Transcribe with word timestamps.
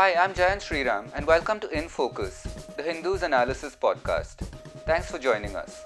Hi, 0.00 0.14
I'm 0.14 0.32
Jayant 0.32 0.62
Sriram, 0.66 1.08
and 1.14 1.26
welcome 1.26 1.60
to 1.60 1.68
In 1.78 1.86
Focus, 1.86 2.44
the 2.74 2.82
Hindu's 2.82 3.22
Analysis 3.22 3.76
Podcast. 3.78 4.36
Thanks 4.86 5.10
for 5.10 5.18
joining 5.18 5.54
us. 5.54 5.84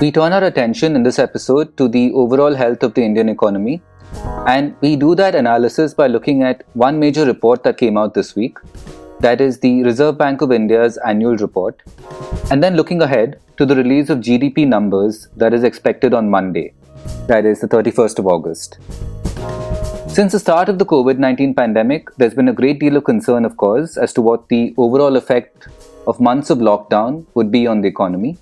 We 0.00 0.10
turn 0.10 0.32
our 0.32 0.42
attention 0.42 0.96
in 0.96 1.04
this 1.04 1.20
episode 1.20 1.76
to 1.76 1.86
the 1.86 2.10
overall 2.12 2.56
health 2.56 2.82
of 2.82 2.94
the 2.94 3.04
Indian 3.04 3.28
economy, 3.28 3.80
and 4.48 4.74
we 4.80 4.96
do 4.96 5.14
that 5.14 5.36
analysis 5.36 5.94
by 5.94 6.08
looking 6.08 6.42
at 6.42 6.64
one 6.72 6.98
major 6.98 7.24
report 7.24 7.62
that 7.62 7.78
came 7.78 7.96
out 7.96 8.14
this 8.14 8.34
week 8.34 8.58
that 9.20 9.40
is 9.40 9.60
the 9.60 9.82
Reserve 9.84 10.16
Bank 10.16 10.40
of 10.40 10.50
India's 10.50 10.98
annual 11.06 11.36
report, 11.36 11.82
and 12.50 12.62
then 12.62 12.74
looking 12.74 13.02
ahead 13.02 13.38
to 13.58 13.66
the 13.66 13.76
release 13.76 14.08
of 14.08 14.18
GDP 14.18 14.66
numbers 14.66 15.28
that 15.36 15.52
is 15.52 15.62
expected 15.62 16.14
on 16.14 16.30
Monday, 16.30 16.72
that 17.26 17.44
is 17.44 17.60
the 17.60 17.68
31st 17.68 18.18
of 18.18 18.26
August. 18.26 18.78
Since 20.08 20.32
the 20.32 20.38
start 20.38 20.68
of 20.68 20.78
the 20.78 20.86
COVID 20.86 21.18
19 21.18 21.54
pandemic, 21.54 22.08
there's 22.16 22.34
been 22.34 22.48
a 22.48 22.52
great 22.52 22.80
deal 22.80 22.96
of 22.96 23.04
concern, 23.04 23.44
of 23.44 23.56
course, 23.56 23.96
as 23.96 24.12
to 24.14 24.22
what 24.22 24.48
the 24.48 24.74
overall 24.76 25.16
effect 25.16 25.68
of 26.06 26.18
months 26.18 26.50
of 26.50 26.58
lockdown 26.58 27.26
would 27.34 27.50
be 27.50 27.66
on 27.66 27.82
the 27.82 27.88
economy. 27.88 28.38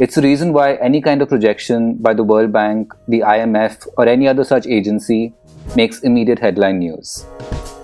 It's 0.00 0.16
the 0.16 0.22
reason 0.22 0.52
why 0.52 0.74
any 0.74 1.00
kind 1.00 1.22
of 1.22 1.28
projection 1.28 1.94
by 1.94 2.12
the 2.12 2.24
World 2.24 2.52
Bank, 2.52 2.92
the 3.08 3.20
IMF, 3.20 3.86
or 3.96 4.06
any 4.06 4.28
other 4.28 4.44
such 4.44 4.66
agency 4.66 5.32
makes 5.74 6.00
immediate 6.00 6.40
headline 6.40 6.80
news. 6.80 7.24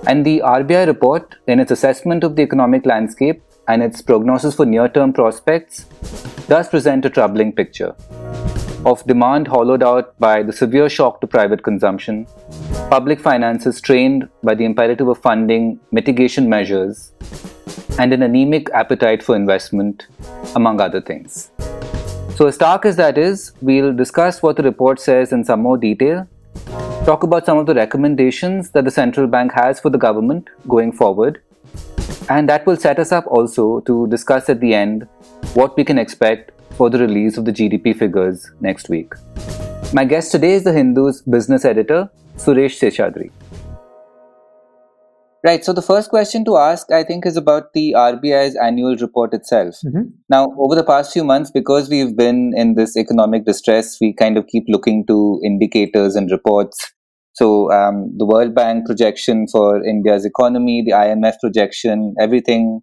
And 0.07 0.27
the 0.27 0.41
RBI 0.41 0.87
report, 0.87 1.37
in 1.47 1.61
its 1.61 1.71
assessment 1.71 2.25
of 2.25 2.35
the 2.37 2.43
economic 2.43 2.87
landscape 2.87 3.43
and 3.69 3.83
its 3.83 4.03
prognosis 4.03 4.57
for 4.57 4.67
near 4.67 4.89
term 4.89 5.13
prospects, 5.13 5.85
does 6.49 6.69
present 6.69 7.05
a 7.05 7.11
troubling 7.11 7.53
picture 7.53 7.95
of 8.85 9.05
demand 9.07 9.47
hollowed 9.47 9.83
out 9.83 10.19
by 10.19 10.43
the 10.43 10.53
severe 10.53 10.89
shock 10.89 11.21
to 11.21 11.27
private 11.27 11.63
consumption, 11.63 12.27
public 12.91 13.21
finances 13.21 13.77
strained 13.77 14.29
by 14.43 14.55
the 14.55 14.65
imperative 14.65 15.07
of 15.07 15.19
funding 15.19 15.79
mitigation 15.93 16.49
measures, 16.49 17.13
and 17.99 18.13
an 18.13 18.23
anemic 18.23 18.69
appetite 18.71 19.23
for 19.23 19.37
investment, 19.37 20.07
among 20.57 20.81
other 20.81 21.01
things. 21.01 21.53
So, 22.35 22.47
as 22.47 22.57
stark 22.57 22.85
as 22.85 22.97
that 22.97 23.19
is, 23.19 23.53
we'll 23.61 23.93
discuss 23.93 24.43
what 24.43 24.57
the 24.57 24.63
report 24.65 24.99
says 24.99 25.33
in 25.33 25.45
some 25.45 25.61
more 25.61 25.77
detail, 25.77 26.27
talk 27.05 27.25
about 27.25 27.45
some 27.45 27.59
of 27.59 27.67
the 27.67 27.75
recommendations 27.75 28.71
that 28.71 28.85
the 28.85 28.91
central 28.91 29.27
bank 29.27 29.53
has 29.53 29.81
for 29.81 29.91
the 29.91 29.99
government 29.99 30.49
going 30.69 30.93
forward, 30.93 31.43
and 32.29 32.49
that 32.49 32.65
will 32.65 32.77
set 32.77 33.01
us 33.01 33.11
up 33.11 33.27
also 33.27 33.81
to 33.81 34.07
discuss 34.07 34.49
at 34.49 34.61
the 34.61 34.73
end 34.73 35.09
what 35.55 35.77
we 35.77 35.85
can 35.85 35.99
expect 35.99 36.53
for 36.77 36.91
the 36.91 36.99
release 36.99 37.37
of 37.37 37.45
the 37.45 37.53
GDP 37.53 37.97
figures 37.97 38.51
next 38.61 38.89
week. 38.89 39.15
My 39.93 40.05
guest 40.05 40.31
today 40.31 40.53
is 40.53 40.63
the 40.63 40.73
Hindu's 40.73 41.23
business 41.23 41.65
editor, 41.65 42.09
Suresh 42.37 42.79
Seshadri. 42.79 43.31
Right. 45.45 45.65
So 45.65 45.73
the 45.73 45.83
first 45.83 46.09
question 46.09 46.45
to 46.45 46.57
ask, 46.57 46.93
I 46.93 47.03
think, 47.03 47.27
is 47.27 47.37
about 47.37 47.73
the 47.75 47.95
RBI's 47.97 48.55
annual 48.55 48.97
report 48.97 49.35
itself. 49.35 49.75
Mm-hmm. 49.85 50.03
Now, 50.29 50.55
over 50.57 50.77
the 50.77 50.85
past 50.85 51.13
few 51.13 51.25
months, 51.25 51.51
because 51.51 51.91
we've 51.91 52.17
been 52.17 52.53
in 52.55 52.77
this 52.77 52.97
economic 52.97 53.45
distress, 53.45 53.99
we 54.01 54.15
kind 54.15 54.39
of 54.39 54.47
keep 54.47 54.65
looking 54.69 55.05
to 55.09 55.41
indicators 55.45 56.15
and 56.15 56.31
reports. 56.31 56.93
So 57.33 57.73
um, 57.73 58.15
the 58.17 58.25
World 58.25 58.55
Bank 58.55 58.87
projection 58.87 59.47
for 59.51 59.85
India's 59.85 60.25
economy, 60.25 60.85
the 60.87 60.93
IMF 60.93 61.35
projection, 61.41 62.15
everything 62.21 62.81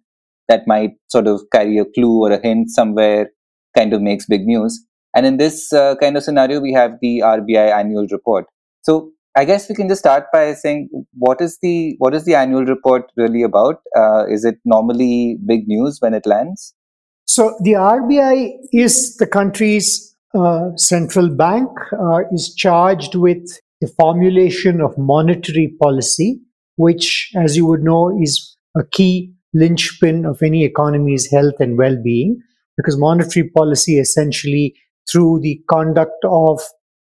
that 0.48 0.66
might 0.66 0.90
sort 1.08 1.28
of 1.28 1.40
carry 1.52 1.78
a 1.78 1.86
clue 1.86 2.24
or 2.24 2.30
a 2.30 2.42
hint 2.42 2.70
somewhere 2.70 3.30
kind 3.74 3.94
of 3.94 4.02
makes 4.02 4.26
big 4.26 4.42
news. 4.42 4.84
And 5.14 5.24
in 5.24 5.38
this 5.38 5.72
uh, 5.72 5.94
kind 5.96 6.16
of 6.16 6.24
scenario, 6.24 6.60
we 6.60 6.74
have 6.74 6.92
the 7.00 7.20
RBI 7.24 7.72
annual 7.72 8.06
report. 8.10 8.46
So 8.82 9.12
I 9.36 9.44
guess 9.44 9.68
we 9.68 9.74
can 9.74 9.88
just 9.88 10.00
start 10.00 10.24
by 10.32 10.54
saying 10.54 10.88
what 11.12 11.40
is 11.40 11.58
the 11.62 11.94
what 11.98 12.14
is 12.14 12.24
the 12.24 12.34
annual 12.34 12.64
report 12.64 13.10
really 13.16 13.42
about? 13.42 13.80
Uh, 13.96 14.26
is 14.26 14.44
it 14.44 14.56
normally 14.64 15.38
big 15.46 15.68
news 15.68 15.98
when 16.00 16.14
it 16.14 16.26
lands? 16.26 16.74
So 17.26 17.56
the 17.62 17.72
RBI 17.72 18.54
is 18.72 19.16
the 19.18 19.26
country's 19.26 20.16
uh, 20.34 20.70
central 20.76 21.28
bank, 21.28 21.68
uh, 21.92 22.20
is 22.32 22.54
charged 22.54 23.14
with 23.14 23.60
the 23.80 23.86
formulation 23.86 24.80
of 24.80 24.98
monetary 24.98 25.74
policy, 25.80 26.40
which, 26.76 27.30
as 27.36 27.56
you 27.56 27.66
would 27.66 27.82
know, 27.82 28.16
is 28.20 28.56
a 28.76 28.84
key 28.84 29.32
linchpin 29.54 30.24
of 30.24 30.42
any 30.42 30.64
economy's 30.64 31.30
health 31.30 31.54
and 31.60 31.78
well-being, 31.78 32.40
because 32.76 32.98
monetary 32.98 33.48
policy 33.48 33.98
essentially 33.98 34.74
through 35.10 35.40
the 35.40 35.60
conduct 35.68 36.24
of 36.24 36.60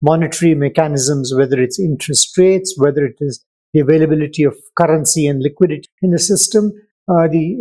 monetary 0.01 0.55
mechanisms, 0.55 1.33
whether 1.35 1.59
it's 1.59 1.79
interest 1.79 2.37
rates, 2.37 2.75
whether 2.77 3.05
it 3.05 3.15
is 3.19 3.43
the 3.73 3.79
availability 3.79 4.43
of 4.43 4.55
currency 4.77 5.27
and 5.27 5.41
liquidity 5.41 5.87
in 6.01 6.11
the 6.11 6.19
system. 6.19 6.71
Uh, 7.09 7.27
the 7.27 7.55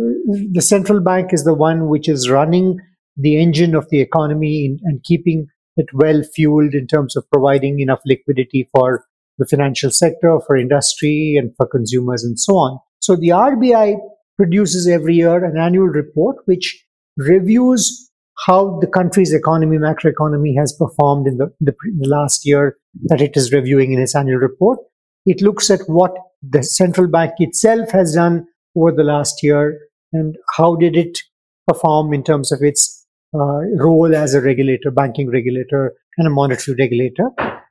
the 0.51 0.61
central 0.61 0.99
bank 0.99 1.33
is 1.33 1.43
the 1.43 1.53
one 1.53 1.87
which 1.87 2.09
is 2.09 2.29
running 2.29 2.79
the 3.15 3.41
engine 3.41 3.75
of 3.75 3.89
the 3.89 4.01
economy 4.01 4.77
and 4.83 5.03
keeping 5.03 5.47
it 5.77 5.87
well 5.93 6.21
fueled 6.35 6.73
in 6.73 6.87
terms 6.87 7.15
of 7.15 7.29
providing 7.31 7.79
enough 7.79 8.01
liquidity 8.05 8.69
for 8.73 9.05
the 9.37 9.45
financial 9.45 9.91
sector, 9.91 10.39
for 10.45 10.57
industry, 10.57 11.35
and 11.37 11.55
for 11.55 11.67
consumers, 11.67 12.23
and 12.23 12.39
so 12.39 12.55
on. 12.57 12.79
So 12.99 13.15
the 13.15 13.29
RBI 13.29 13.97
produces 14.35 14.87
every 14.87 15.15
year 15.15 15.43
an 15.43 15.57
annual 15.57 15.87
report 15.87 16.37
which 16.45 16.83
reviews 17.17 18.06
how 18.45 18.79
the 18.79 18.87
country's 18.87 19.33
economy, 19.33 19.77
macroeconomy 19.77 20.57
has 20.57 20.73
performed 20.73 21.27
in 21.27 21.37
the, 21.37 21.51
the, 21.59 21.73
the, 21.99 22.07
last 22.07 22.45
year 22.45 22.77
that 23.05 23.21
it 23.21 23.35
is 23.35 23.51
reviewing 23.51 23.93
in 23.93 23.99
its 23.99 24.15
annual 24.15 24.37
report. 24.37 24.79
It 25.25 25.41
looks 25.41 25.69
at 25.69 25.81
what 25.87 26.11
the 26.47 26.63
central 26.63 27.07
bank 27.07 27.33
itself 27.39 27.91
has 27.91 28.13
done 28.13 28.45
over 28.75 28.91
the 28.91 29.03
last 29.03 29.41
year 29.41 29.79
and 30.13 30.35
how 30.55 30.75
did 30.75 30.95
it 30.95 31.17
perform 31.67 32.13
in 32.13 32.23
terms 32.23 32.51
of 32.51 32.59
its 32.61 33.05
uh, 33.33 33.61
role 33.79 34.15
as 34.15 34.33
a 34.33 34.41
regulator, 34.41 34.91
banking 34.91 35.29
regulator, 35.29 35.93
and 36.17 36.27
a 36.27 36.31
monetary 36.31 36.75
regulator. 36.79 37.29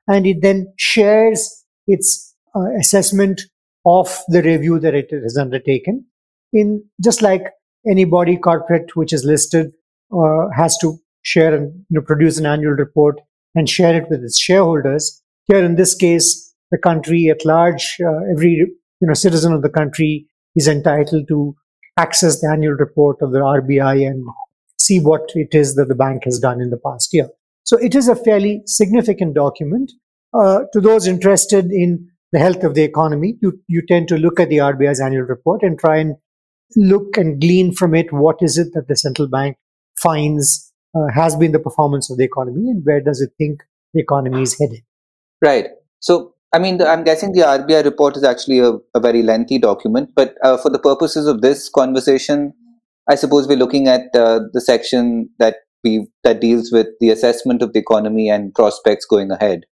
And 0.08 0.26
it 0.26 0.42
then 0.42 0.72
shares 0.76 1.64
its 1.86 2.34
uh, 2.54 2.70
assessment 2.78 3.42
of 3.86 4.18
the 4.28 4.42
review 4.42 4.78
that 4.80 4.94
it 4.94 5.10
has 5.12 5.36
undertaken 5.36 6.04
in 6.52 6.84
just 7.02 7.22
like 7.22 7.44
any 7.88 8.04
body 8.04 8.36
corporate 8.36 8.96
which 8.96 9.12
is 9.12 9.24
listed 9.24 9.72
uh, 10.12 10.48
has 10.56 10.76
to 10.78 10.98
share 11.22 11.54
and 11.54 11.72
you 11.90 11.98
know, 11.98 12.00
produce 12.00 12.38
an 12.38 12.46
annual 12.46 12.72
report 12.72 13.20
and 13.54 13.68
share 13.68 13.96
it 13.96 14.08
with 14.08 14.22
its 14.22 14.38
shareholders. 14.38 15.22
Here, 15.46 15.64
in 15.64 15.76
this 15.76 15.94
case, 15.94 16.54
the 16.70 16.78
country 16.78 17.28
at 17.28 17.44
large, 17.44 17.96
uh, 18.00 18.32
every 18.32 18.52
you 18.52 19.06
know 19.06 19.14
citizen 19.14 19.52
of 19.52 19.62
the 19.62 19.68
country 19.68 20.26
is 20.54 20.68
entitled 20.68 21.28
to 21.28 21.54
access 21.96 22.40
the 22.40 22.48
annual 22.48 22.74
report 22.74 23.16
of 23.22 23.32
the 23.32 23.38
RBI 23.38 24.06
and 24.06 24.24
see 24.78 25.00
what 25.00 25.30
it 25.34 25.54
is 25.54 25.74
that 25.74 25.88
the 25.88 25.94
bank 25.94 26.24
has 26.24 26.38
done 26.38 26.60
in 26.60 26.70
the 26.70 26.76
past 26.78 27.12
year. 27.12 27.28
So 27.64 27.76
it 27.78 27.94
is 27.94 28.08
a 28.08 28.16
fairly 28.16 28.62
significant 28.66 29.34
document. 29.34 29.92
Uh, 30.34 30.60
to 30.72 30.80
those 30.80 31.06
interested 31.06 31.66
in 31.66 32.08
the 32.32 32.38
health 32.38 32.62
of 32.62 32.74
the 32.74 32.82
economy, 32.82 33.36
you, 33.40 33.58
you 33.68 33.82
tend 33.86 34.08
to 34.08 34.18
look 34.18 34.38
at 34.38 34.50
the 34.50 34.58
RBI's 34.58 35.00
annual 35.00 35.24
report 35.24 35.62
and 35.62 35.78
try 35.78 35.96
and 35.96 36.16
look 36.76 37.16
and 37.16 37.40
glean 37.40 37.72
from 37.72 37.94
it 37.94 38.12
what 38.12 38.36
is 38.40 38.58
it 38.58 38.68
that 38.74 38.88
the 38.88 38.96
central 38.96 39.28
bank 39.28 39.56
finds 40.00 40.72
uh, 40.94 41.06
has 41.14 41.36
been 41.36 41.52
the 41.52 41.58
performance 41.58 42.10
of 42.10 42.18
the 42.18 42.24
economy 42.24 42.70
and 42.70 42.84
where 42.84 43.00
does 43.00 43.20
it 43.20 43.30
think 43.38 43.62
the 43.94 44.00
economy 44.00 44.42
is 44.42 44.58
headed. 44.58 44.80
Right. 45.42 45.66
So, 46.00 46.34
I 46.52 46.58
mean, 46.58 46.78
the, 46.78 46.88
I'm 46.88 47.04
guessing 47.04 47.32
the 47.32 47.42
RBI 47.42 47.84
report 47.84 48.16
is 48.16 48.24
actually 48.24 48.60
a, 48.60 48.72
a 48.94 49.00
very 49.00 49.22
lengthy 49.22 49.58
document, 49.58 50.10
but 50.14 50.34
uh, 50.42 50.56
for 50.56 50.70
the 50.70 50.78
purposes 50.78 51.26
of 51.26 51.42
this 51.42 51.68
conversation, 51.68 52.52
I 53.08 53.14
suppose 53.14 53.46
we're 53.46 53.58
looking 53.58 53.88
at 53.88 54.14
uh, 54.14 54.40
the 54.52 54.60
section 54.60 55.28
that 55.38 55.56
we 55.84 56.08
that 56.24 56.40
deals 56.40 56.72
with 56.72 56.88
the 57.00 57.10
assessment 57.10 57.62
of 57.62 57.72
the 57.72 57.78
economy 57.78 58.28
and 58.28 58.54
prospects 58.54 59.04
going 59.04 59.30
ahead. 59.30 59.64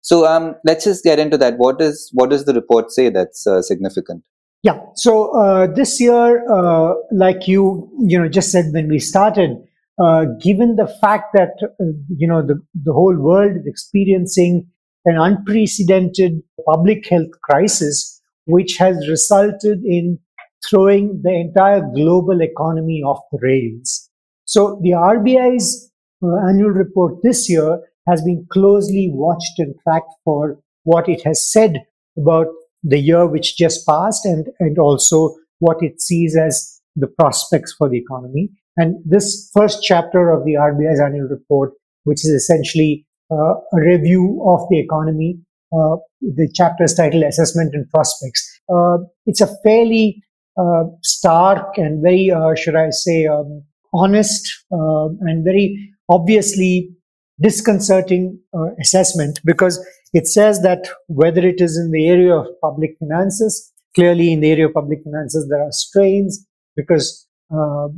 So, 0.00 0.26
um, 0.26 0.56
let's 0.64 0.84
just 0.84 1.04
get 1.04 1.18
into 1.18 1.36
that. 1.38 1.58
What 1.58 1.80
is 1.80 2.10
what 2.14 2.30
does 2.30 2.46
the 2.46 2.54
report 2.54 2.90
say 2.90 3.10
that's 3.10 3.46
uh, 3.46 3.62
significant? 3.62 4.24
Yeah. 4.62 4.78
So 4.94 5.34
uh, 5.38 5.66
this 5.68 6.00
year, 6.00 6.44
uh, 6.50 6.94
like 7.12 7.48
you, 7.48 7.90
you 7.98 8.18
know, 8.18 8.28
just 8.28 8.52
said 8.52 8.66
when 8.72 8.88
we 8.88 8.98
started, 8.98 9.56
uh, 10.02 10.24
given 10.40 10.76
the 10.76 10.86
fact 11.00 11.32
that 11.34 11.50
uh, 11.62 11.84
you 12.16 12.26
know 12.26 12.42
the, 12.46 12.60
the 12.84 12.92
whole 12.92 13.16
world 13.16 13.56
is 13.56 13.66
experiencing 13.66 14.66
an 15.04 15.16
unprecedented 15.18 16.42
public 16.66 17.08
health 17.08 17.30
crisis 17.42 18.20
which 18.46 18.76
has 18.78 19.08
resulted 19.08 19.80
in 19.84 20.18
throwing 20.68 21.20
the 21.22 21.32
entire 21.32 21.80
global 21.94 22.40
economy 22.42 23.02
off 23.02 23.20
the 23.32 23.38
rails. 23.40 24.10
So 24.44 24.80
the 24.82 24.90
RBI's 24.90 25.90
uh, 26.22 26.48
annual 26.48 26.70
report 26.70 27.14
this 27.22 27.48
year 27.48 27.80
has 28.08 28.22
been 28.22 28.46
closely 28.50 29.10
watched 29.12 29.58
and 29.58 29.74
tracked 29.82 30.12
for 30.24 30.58
what 30.84 31.08
it 31.08 31.22
has 31.24 31.50
said 31.50 31.82
about 32.18 32.46
the 32.82 32.98
year 32.98 33.26
which 33.26 33.56
just 33.56 33.86
passed 33.86 34.24
and, 34.24 34.46
and 34.58 34.78
also 34.78 35.34
what 35.58 35.82
it 35.82 36.00
sees 36.00 36.36
as 36.36 36.80
the 36.96 37.06
prospects 37.06 37.74
for 37.76 37.88
the 37.88 37.98
economy 37.98 38.50
and 38.80 38.96
this 39.04 39.50
first 39.54 39.82
chapter 39.82 40.30
of 40.30 40.44
the 40.44 40.54
RBI's 40.54 41.00
annual 41.00 41.28
report 41.28 41.72
which 42.04 42.24
is 42.24 42.30
essentially 42.30 43.06
uh, 43.30 43.54
a 43.72 43.80
review 43.80 44.42
of 44.46 44.68
the 44.70 44.78
economy. 44.78 45.38
Uh, 45.72 45.96
the 46.20 46.50
chapter 46.54 46.84
is 46.84 46.94
titled 46.94 47.22
Assessment 47.22 47.74
and 47.74 47.88
Prospects. 47.90 48.60
Uh, 48.72 48.98
it's 49.26 49.40
a 49.40 49.48
fairly 49.62 50.22
uh, 50.58 50.84
stark 51.02 51.78
and 51.78 52.02
very, 52.02 52.30
uh, 52.30 52.54
should 52.54 52.74
I 52.74 52.90
say, 52.90 53.26
um, 53.26 53.62
honest 53.92 54.48
and 54.70 55.44
very 55.44 55.92
obviously 56.08 56.90
disconcerting 57.40 58.38
assessment 58.80 59.40
because 59.44 59.84
it 60.12 60.26
says 60.26 60.62
that 60.62 60.88
whether 61.06 61.46
it 61.46 61.60
is 61.60 61.76
in 61.76 61.90
the 61.90 62.08
area 62.08 62.34
of 62.34 62.46
public 62.60 62.96
finances, 62.98 63.72
clearly 63.94 64.32
in 64.32 64.40
the 64.40 64.50
area 64.50 64.66
of 64.66 64.74
public 64.74 65.00
finances, 65.04 65.48
there 65.48 65.62
are 65.62 65.72
strains 65.72 66.44
because 66.76 67.26
uh, 67.52 67.88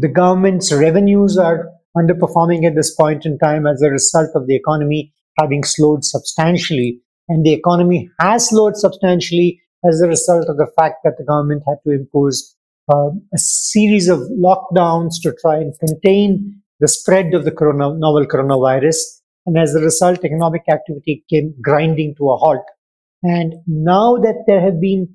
the 0.00 0.08
government's 0.08 0.72
revenues 0.72 1.36
are 1.36 1.68
underperforming 1.96 2.66
at 2.66 2.74
this 2.74 2.94
point 2.94 3.26
in 3.26 3.38
time 3.38 3.66
as 3.66 3.82
a 3.82 3.90
result 3.90 4.30
of 4.34 4.46
the 4.46 4.56
economy 4.56 5.12
having 5.38 5.62
slowed 5.62 6.04
substantially. 6.04 7.00
And 7.28 7.44
the 7.44 7.52
economy 7.52 8.10
has 8.18 8.48
slowed 8.48 8.76
substantially 8.76 9.60
as 9.88 10.00
a 10.00 10.08
result 10.08 10.48
of 10.48 10.56
the 10.56 10.70
fact 10.76 10.96
that 11.04 11.14
the 11.18 11.24
government 11.24 11.62
had 11.66 11.76
to 11.84 11.94
impose 11.94 12.56
uh, 12.92 13.10
a 13.34 13.38
series 13.38 14.08
of 14.08 14.20
lockdowns 14.42 15.14
to 15.22 15.34
try 15.40 15.56
and 15.56 15.78
contain 15.78 16.62
the 16.80 16.88
spread 16.88 17.34
of 17.34 17.44
the 17.44 17.50
corona, 17.50 17.94
novel 17.96 18.26
coronavirus. 18.26 18.96
And 19.46 19.58
as 19.58 19.74
a 19.74 19.80
result, 19.80 20.24
economic 20.24 20.62
activity 20.70 21.24
came 21.28 21.54
grinding 21.60 22.14
to 22.16 22.30
a 22.30 22.36
halt. 22.36 22.64
And 23.22 23.54
now 23.66 24.16
that 24.16 24.44
there 24.46 24.60
have 24.60 24.80
been 24.80 25.08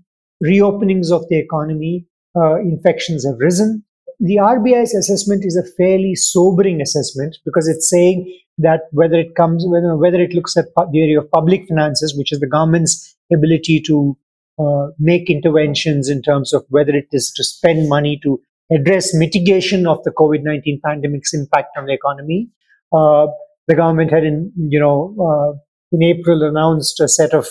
reopenings 0.44 1.12
of 1.12 1.28
the 1.30 1.38
economy, 1.38 2.06
uh, 2.36 2.56
infections 2.56 3.26
have 3.26 3.38
risen. 3.40 3.84
The 4.20 4.38
RBI's 4.38 4.96
assessment 4.96 5.44
is 5.46 5.56
a 5.56 5.70
fairly 5.78 6.16
sobering 6.16 6.82
assessment 6.82 7.38
because 7.46 7.68
it's 7.68 7.90
saying 7.90 8.34
that 8.58 8.82
whether 8.92 9.16
it 9.16 9.36
comes, 9.36 9.64
whether, 9.68 9.96
whether 9.96 10.20
it 10.20 10.34
looks 10.34 10.58
at 10.58 10.66
the 10.76 11.02
area 11.02 11.20
of 11.20 11.30
public 11.30 11.68
finances, 11.68 12.16
which 12.18 12.32
is 12.32 12.40
the 12.40 12.48
government's 12.48 13.16
ability 13.32 13.80
to 13.86 14.18
uh, 14.60 14.88
make 14.98 15.30
interventions 15.30 16.10
in 16.10 16.24
terms 16.24 16.52
of 16.52 16.66
whether 16.70 16.96
it 16.96 17.08
is 17.12 17.32
to 17.34 17.44
spend 17.44 17.88
money 17.90 18.20
to 18.24 18.42
address 18.72 19.14
mitigation 19.14 19.86
of 19.86 20.04
the 20.04 20.12
COVID-19 20.12 20.82
pandemic's 20.84 21.34
impact 21.34 21.78
on 21.78 21.86
the 21.86 21.94
economy. 21.94 22.50
Uh, 22.92 23.28
the 23.68 23.76
government 23.76 24.12
had 24.12 24.24
in, 24.24 24.52
you 24.58 24.80
know, 24.80 25.16
uh, 25.22 25.58
in 25.92 26.02
April 26.02 26.42
announced 26.42 27.00
a 27.00 27.08
set 27.08 27.34
of 27.34 27.48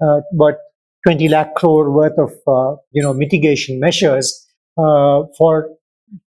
uh, 0.00 0.20
about 0.32 0.54
20 1.04 1.28
lakh 1.28 1.54
crore 1.56 1.90
worth 1.90 2.16
of, 2.18 2.32
uh, 2.46 2.76
you 2.92 3.02
know, 3.02 3.12
mitigation 3.12 3.80
measures 3.80 4.46
uh, 4.78 5.22
for 5.36 5.70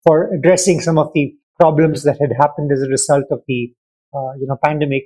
for 0.07 0.33
addressing 0.35 0.81
some 0.81 0.99
of 0.99 1.11
the 1.15 1.35
problems 1.59 2.03
that 2.05 2.19
had 2.21 2.31
happened 2.39 2.71
as 2.73 2.83
a 2.83 2.89
result 2.89 3.25
of 3.31 3.41
the, 3.47 3.73
uh, 4.15 4.33
you 4.39 4.47
know, 4.47 4.57
pandemic. 4.63 5.05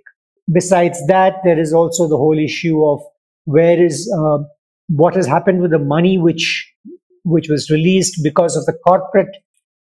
Besides 0.52 1.04
that, 1.06 1.34
there 1.44 1.58
is 1.58 1.72
also 1.72 2.08
the 2.08 2.16
whole 2.16 2.38
issue 2.38 2.84
of 2.84 3.00
where 3.44 3.82
is 3.82 4.12
uh, 4.18 4.38
what 4.88 5.14
has 5.14 5.26
happened 5.26 5.60
with 5.60 5.70
the 5.70 5.78
money 5.78 6.18
which 6.18 6.66
which 7.22 7.48
was 7.48 7.70
released 7.70 8.20
because 8.24 8.56
of 8.56 8.64
the 8.64 8.72
corporate 8.86 9.36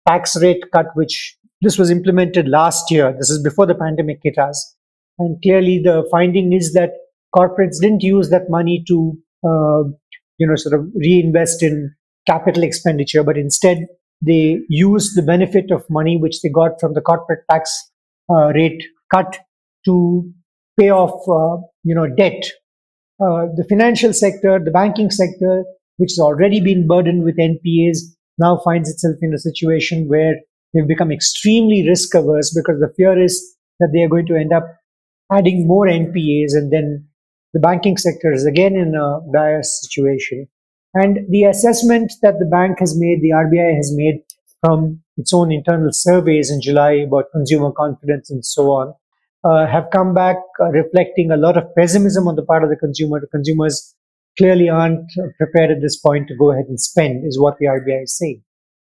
tax 0.07 0.35
rate 0.41 0.61
cut, 0.73 0.87
which 0.93 1.37
this 1.61 1.77
was 1.77 1.89
implemented 1.89 2.47
last 2.47 2.91
year. 2.91 3.15
This 3.17 3.29
is 3.29 3.41
before 3.41 3.65
the 3.65 3.75
pandemic 3.75 4.19
hit 4.23 4.37
us. 4.37 4.75
And 5.17 5.41
clearly 5.41 5.81
the 5.83 6.07
finding 6.11 6.53
is 6.53 6.73
that 6.73 6.91
corporates 7.35 7.79
didn't 7.81 8.03
use 8.03 8.29
that 8.29 8.49
money 8.49 8.83
to 8.87 9.17
uh, 9.43 9.83
you 10.39 10.47
know, 10.47 10.55
sort 10.55 10.79
of 10.79 10.87
reinvest 10.95 11.61
in 11.61 11.93
capital 12.25 12.63
expenditure, 12.63 13.23
but 13.23 13.37
instead 13.37 13.85
they 14.21 14.59
used 14.69 15.15
the 15.15 15.21
benefit 15.21 15.71
of 15.71 15.85
money 15.89 16.17
which 16.17 16.41
they 16.41 16.49
got 16.49 16.79
from 16.79 16.93
the 16.93 17.01
corporate 17.01 17.43
tax 17.49 17.91
uh, 18.29 18.51
rate 18.53 18.83
cut 19.11 19.39
to 19.85 20.29
pay 20.79 20.89
off, 20.89 21.21
uh, 21.27 21.61
you 21.83 21.95
know, 21.95 22.07
debt. 22.07 22.43
Uh, 23.21 23.47
the 23.55 23.65
financial 23.67 24.13
sector, 24.13 24.59
the 24.63 24.71
banking 24.71 25.09
sector, 25.09 25.63
which 25.97 26.11
has 26.11 26.19
already 26.19 26.61
been 26.61 26.87
burdened 26.87 27.23
with 27.23 27.37
NPAs, 27.37 27.99
now 28.37 28.57
finds 28.63 28.89
itself 28.89 29.15
in 29.21 29.33
a 29.33 29.37
situation 29.37 30.07
where 30.07 30.35
they've 30.73 30.87
become 30.87 31.11
extremely 31.11 31.87
risk 31.87 32.13
averse 32.13 32.53
because 32.55 32.79
the 32.79 32.93
fear 32.95 33.21
is 33.21 33.55
that 33.79 33.89
they 33.93 34.01
are 34.01 34.09
going 34.09 34.25
to 34.27 34.35
end 34.35 34.53
up 34.53 34.63
adding 35.31 35.67
more 35.67 35.85
NPAs 35.85 36.53
and 36.53 36.71
then 36.71 37.05
the 37.53 37.59
banking 37.59 37.97
sector 37.97 38.31
is 38.31 38.45
again 38.45 38.75
in 38.75 38.95
a 38.95 39.19
dire 39.33 39.61
situation. 39.63 40.47
And 40.93 41.19
the 41.29 41.43
assessment 41.43 42.13
that 42.21 42.39
the 42.39 42.45
bank 42.45 42.79
has 42.79 42.99
made, 42.99 43.21
the 43.21 43.29
RBI 43.29 43.75
has 43.75 43.93
made 43.95 44.23
from 44.61 45.01
its 45.17 45.33
own 45.33 45.51
internal 45.51 45.89
surveys 45.91 46.49
in 46.51 46.61
July 46.61 46.93
about 47.07 47.31
consumer 47.31 47.71
confidence 47.71 48.29
and 48.29 48.43
so 48.43 48.71
on, 48.71 48.93
uh, 49.43 49.67
have 49.67 49.85
come 49.91 50.13
back 50.13 50.37
uh, 50.59 50.69
reflecting 50.69 51.31
a 51.31 51.37
lot 51.37 51.57
of 51.57 51.63
pessimism 51.77 52.27
on 52.27 52.35
the 52.35 52.43
part 52.43 52.63
of 52.63 52.69
the 52.69 52.75
consumer. 52.75 53.19
The 53.19 53.27
consumers 53.27 53.95
clearly 54.37 54.69
aren't 54.69 55.09
prepared 55.37 55.71
at 55.71 55.81
this 55.81 55.97
point 55.97 56.27
to 56.27 56.35
go 56.35 56.51
ahead 56.51 56.65
and 56.67 56.79
spend, 56.79 57.25
is 57.25 57.39
what 57.39 57.57
the 57.59 57.67
RBI 57.67 58.03
is 58.03 58.17
saying. 58.17 58.41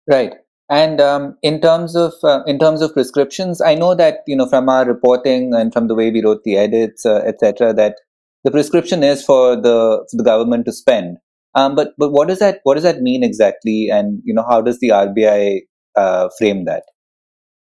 Right. 0.10 0.34
And 0.70 1.02
um, 1.02 1.38
in 1.42 1.60
terms 1.60 1.98
of 1.98 2.14
uh, 2.24 2.44
in 2.48 2.58
terms 2.58 2.82
of 2.82 2.94
prescriptions, 2.94 3.60
I 3.62 3.76
know 3.76 3.94
that 3.94 4.20
you 4.26 4.38
know 4.38 4.48
from 4.48 4.70
our 4.70 4.86
reporting 4.86 5.54
and 5.54 5.74
from 5.74 5.90
the 5.90 5.96
way 5.96 6.12
we 6.12 6.24
wrote 6.24 6.44
the 6.46 6.56
edits, 6.56 7.06
uh, 7.06 7.18
etc., 7.26 7.74
that 7.74 7.98
the 8.46 8.52
prescription 8.52 9.04
is 9.04 9.24
for 9.24 9.58
the 9.58 10.08
for 10.10 10.18
the 10.18 10.24
government 10.24 10.66
to 10.66 10.72
spend. 10.72 11.18
Um, 11.54 11.76
but 11.76 11.90
but 11.98 12.12
what 12.12 12.28
does 12.28 12.40
that 12.40 12.60
what 12.64 12.76
does 12.76 12.84
that 12.84 13.02
mean 13.02 13.24
exactly? 13.24 13.90
And 13.92 14.22
you 14.24 14.34
know 14.34 14.46
how 14.48 14.62
does 14.62 14.80
the 14.80 14.90
RBI 14.90 15.60
uh, 15.96 16.30
frame 16.38 16.66
that? 16.66 16.84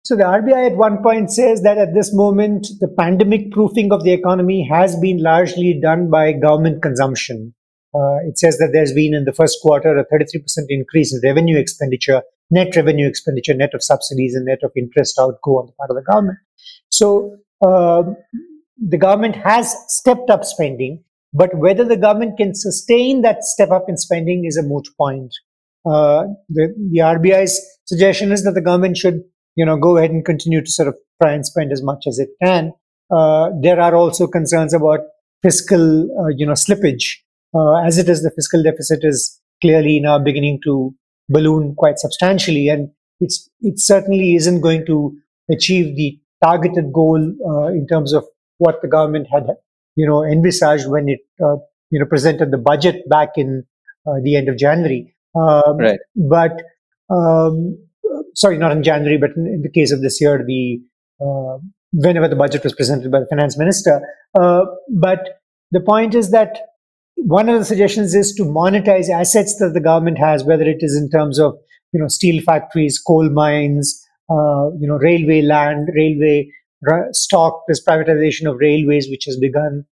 So 0.03 0.15
the 0.15 0.23
RBI 0.23 0.71
at 0.71 0.77
one 0.77 1.01
point 1.01 1.31
says 1.31 1.63
that 1.63 1.77
at 1.77 1.93
this 1.93 2.13
moment 2.13 2.67
the 2.79 2.87
pandemic 2.87 3.51
proofing 3.51 3.91
of 3.91 4.03
the 4.03 4.11
economy 4.11 4.67
has 4.69 4.95
been 4.99 5.21
largely 5.21 5.79
done 5.81 6.09
by 6.09 6.33
government 6.33 6.81
consumption. 6.81 7.53
Uh, 7.95 8.17
it 8.27 8.37
says 8.37 8.57
that 8.57 8.71
there's 8.73 8.91
been 8.91 9.13
in 9.13 9.23
the 9.23 9.31
first 9.33 9.57
quarter 9.61 9.97
a 9.97 10.03
33% 10.13 10.41
increase 10.67 11.13
in 11.13 11.21
revenue 11.23 11.57
expenditure, 11.57 12.21
net 12.51 12.75
revenue 12.75 13.07
expenditure, 13.07 13.53
net 13.53 13.73
of 13.73 13.81
subsidies 13.81 14.35
and 14.35 14.45
net 14.45 14.59
of 14.63 14.71
interest 14.75 15.17
outgo 15.17 15.59
on 15.59 15.67
the 15.67 15.71
part 15.71 15.89
of 15.89 15.95
the 15.95 16.03
government. 16.03 16.37
So 16.89 17.37
uh, 17.65 18.03
the 18.77 18.97
government 18.97 19.37
has 19.37 19.73
stepped 19.87 20.29
up 20.29 20.43
spending, 20.43 21.04
but 21.35 21.53
whether 21.55 21.83
the 21.83 21.97
government 21.97 22.37
can 22.37 22.55
sustain 22.55 23.21
that 23.21 23.43
step 23.43 23.69
up 23.69 23.85
in 23.89 23.97
spending 23.97 24.45
is 24.45 24.57
a 24.57 24.63
moot 24.63 24.87
point. 24.97 25.33
Uh, 25.85 26.23
the, 26.47 26.73
the 26.91 26.99
RBI's 26.99 27.61
suggestion 27.83 28.31
is 28.31 28.43
that 28.45 28.53
the 28.53 28.61
government 28.61 28.95
should, 28.95 29.21
you 29.55 29.65
know, 29.65 29.77
go 29.77 29.97
ahead 29.97 30.11
and 30.11 30.23
continue 30.23 30.61
to 30.61 30.71
sort 30.71 30.87
of 30.87 30.95
try 31.21 31.33
and 31.33 31.45
spend 31.45 31.73
as 31.73 31.83
much 31.83 32.05
as 32.07 32.19
it 32.19 32.29
can. 32.41 32.71
Uh, 33.11 33.49
there 33.61 33.79
are 33.81 33.95
also 33.95 34.27
concerns 34.27 34.73
about 34.73 35.01
fiscal, 35.43 36.09
uh, 36.21 36.29
you 36.37 36.45
know, 36.45 36.53
slippage. 36.53 37.17
Uh, 37.53 37.85
as 37.85 37.97
it 37.97 38.07
is, 38.07 38.23
the 38.23 38.31
fiscal 38.31 38.63
deficit 38.63 38.99
is 39.03 39.39
clearly 39.61 39.99
now 39.99 40.17
beginning 40.17 40.59
to 40.63 40.95
balloon 41.27 41.75
quite 41.75 41.99
substantially, 41.99 42.69
and 42.69 42.89
it's 43.19 43.49
it 43.61 43.79
certainly 43.79 44.35
isn't 44.35 44.61
going 44.61 44.85
to 44.85 45.15
achieve 45.51 45.95
the 45.95 46.17
targeted 46.43 46.91
goal 46.93 47.19
uh, 47.47 47.67
in 47.67 47.85
terms 47.87 48.13
of 48.13 48.23
what 48.57 48.81
the 48.81 48.87
government 48.87 49.27
had, 49.31 49.47
you 49.95 50.07
know, 50.07 50.23
envisaged 50.23 50.87
when 50.87 51.09
it, 51.09 51.19
uh, 51.43 51.57
you 51.89 51.99
know, 51.99 52.05
presented 52.05 52.51
the 52.51 52.57
budget 52.57 53.07
back 53.09 53.29
in 53.35 53.63
uh, 54.07 54.19
the 54.23 54.35
end 54.35 54.49
of 54.49 54.57
January. 54.57 55.15
Um, 55.35 55.77
right. 55.77 55.99
But 56.15 56.61
um, 57.09 57.77
sorry, 58.35 58.57
not 58.57 58.71
in 58.71 58.83
January, 58.83 59.17
but 59.17 59.31
in, 59.35 59.47
in, 59.47 59.61
the 59.61 59.69
case 59.69 59.91
of 59.91 60.01
this 60.01 60.19
year, 60.21 60.43
the 60.45 60.79
uh, 61.21 61.57
whenever 61.93 62.27
the 62.27 62.35
budget 62.35 62.63
was 62.63 62.73
presented 62.73 63.11
by 63.11 63.19
the 63.19 63.27
finance 63.27 63.57
minister. 63.57 64.01
Uh, 64.39 64.65
but 64.89 65.39
the 65.71 65.79
point 65.79 66.15
is 66.15 66.31
that 66.31 66.59
one 67.15 67.49
of 67.49 67.57
the 67.57 67.65
suggestions 67.65 68.13
is 68.13 68.33
to 68.35 68.43
monetize 68.43 69.09
assets 69.09 69.57
that 69.59 69.71
the 69.73 69.79
government 69.79 70.17
has, 70.17 70.43
whether 70.43 70.63
it 70.63 70.77
is 70.79 70.95
in 70.95 71.09
terms 71.09 71.39
of 71.39 71.55
you 71.93 71.99
know 71.99 72.07
steel 72.07 72.41
factories, 72.43 72.99
coal 72.99 73.29
mines, 73.29 74.05
uh, 74.29 74.69
you 74.79 74.87
know 74.87 74.97
railway 74.97 75.41
land, 75.41 75.89
railway 75.95 76.49
stock, 77.11 77.63
this 77.67 77.83
privatization 77.83 78.49
of 78.49 78.57
railways, 78.59 79.07
which 79.09 79.25
has 79.25 79.37
begun. 79.37 79.85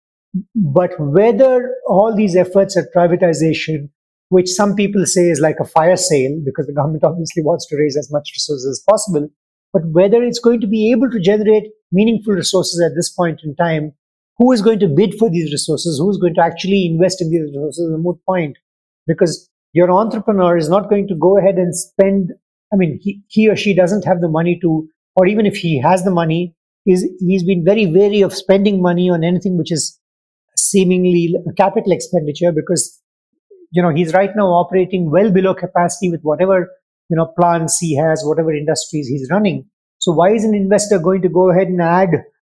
But 0.55 0.91
whether 0.99 1.75
all 1.87 2.15
these 2.15 2.35
efforts 2.35 2.77
at 2.77 2.93
privatization, 2.95 3.89
which 4.29 4.49
some 4.49 4.75
people 4.75 5.05
say 5.05 5.29
is 5.29 5.41
like 5.41 5.57
a 5.59 5.65
fire 5.65 5.97
sale, 5.97 6.39
because 6.45 6.67
the 6.67 6.73
government 6.73 7.03
obviously 7.11 7.43
wants 7.43 7.67
to 7.67 7.77
raise 7.77 7.97
as 7.97 8.11
much 8.11 8.31
resources 8.33 8.65
as 8.65 8.83
possible, 8.89 9.29
but 9.73 9.83
whether 9.91 10.23
it's 10.23 10.39
going 10.39 10.61
to 10.61 10.67
be 10.67 10.91
able 10.91 11.09
to 11.09 11.19
generate 11.19 11.71
meaningful 11.91 12.33
resources 12.33 12.81
at 12.81 12.95
this 12.95 13.09
point 13.09 13.41
in 13.43 13.55
time, 13.55 13.93
who 14.37 14.51
is 14.51 14.61
going 14.61 14.79
to 14.79 14.87
bid 14.87 15.15
for 15.19 15.29
these 15.29 15.51
resources, 15.51 15.99
who 15.99 16.09
is 16.09 16.17
going 16.17 16.33
to 16.33 16.41
actually 16.41 16.85
invest 16.85 17.21
in 17.21 17.29
these 17.29 17.41
resources 17.41 17.85
is 17.85 17.93
a 17.93 17.97
moot 17.97 18.17
point. 18.25 18.57
Because 19.07 19.49
your 19.73 19.91
entrepreneur 19.91 20.57
is 20.57 20.69
not 20.69 20.89
going 20.89 21.07
to 21.07 21.15
go 21.15 21.37
ahead 21.37 21.55
and 21.55 21.75
spend, 21.75 22.31
I 22.73 22.75
mean, 22.75 22.99
he, 23.01 23.21
he 23.27 23.49
or 23.49 23.55
she 23.55 23.75
doesn't 23.75 24.05
have 24.05 24.21
the 24.21 24.29
money 24.29 24.59
to, 24.61 24.87
or 25.15 25.27
even 25.27 25.45
if 25.45 25.55
he 25.55 25.79
has 25.79 26.03
the 26.03 26.11
money, 26.11 26.55
he's, 26.83 27.05
he's 27.19 27.43
been 27.43 27.63
very 27.65 27.85
wary 27.85 28.21
of 28.21 28.33
spending 28.33 28.81
money 28.81 29.09
on 29.09 29.23
anything 29.23 29.57
which 29.57 29.71
is 29.71 29.99
seemingly 30.57 31.33
capital 31.57 31.91
expenditure 31.91 32.51
because 32.51 32.99
you 33.71 33.81
know 33.81 33.89
he's 33.89 34.13
right 34.13 34.31
now 34.35 34.47
operating 34.47 35.09
well 35.11 35.31
below 35.31 35.53
capacity 35.53 36.09
with 36.09 36.21
whatever 36.23 36.69
you 37.09 37.15
know 37.15 37.31
plants 37.39 37.77
he 37.79 37.95
has 37.95 38.21
whatever 38.25 38.53
industries 38.53 39.07
he's 39.07 39.29
running 39.31 39.65
so 39.97 40.11
why 40.11 40.29
is 40.31 40.43
an 40.43 40.53
investor 40.53 40.99
going 40.99 41.21
to 41.21 41.29
go 41.29 41.49
ahead 41.49 41.67
and 41.67 41.81
add 41.81 42.09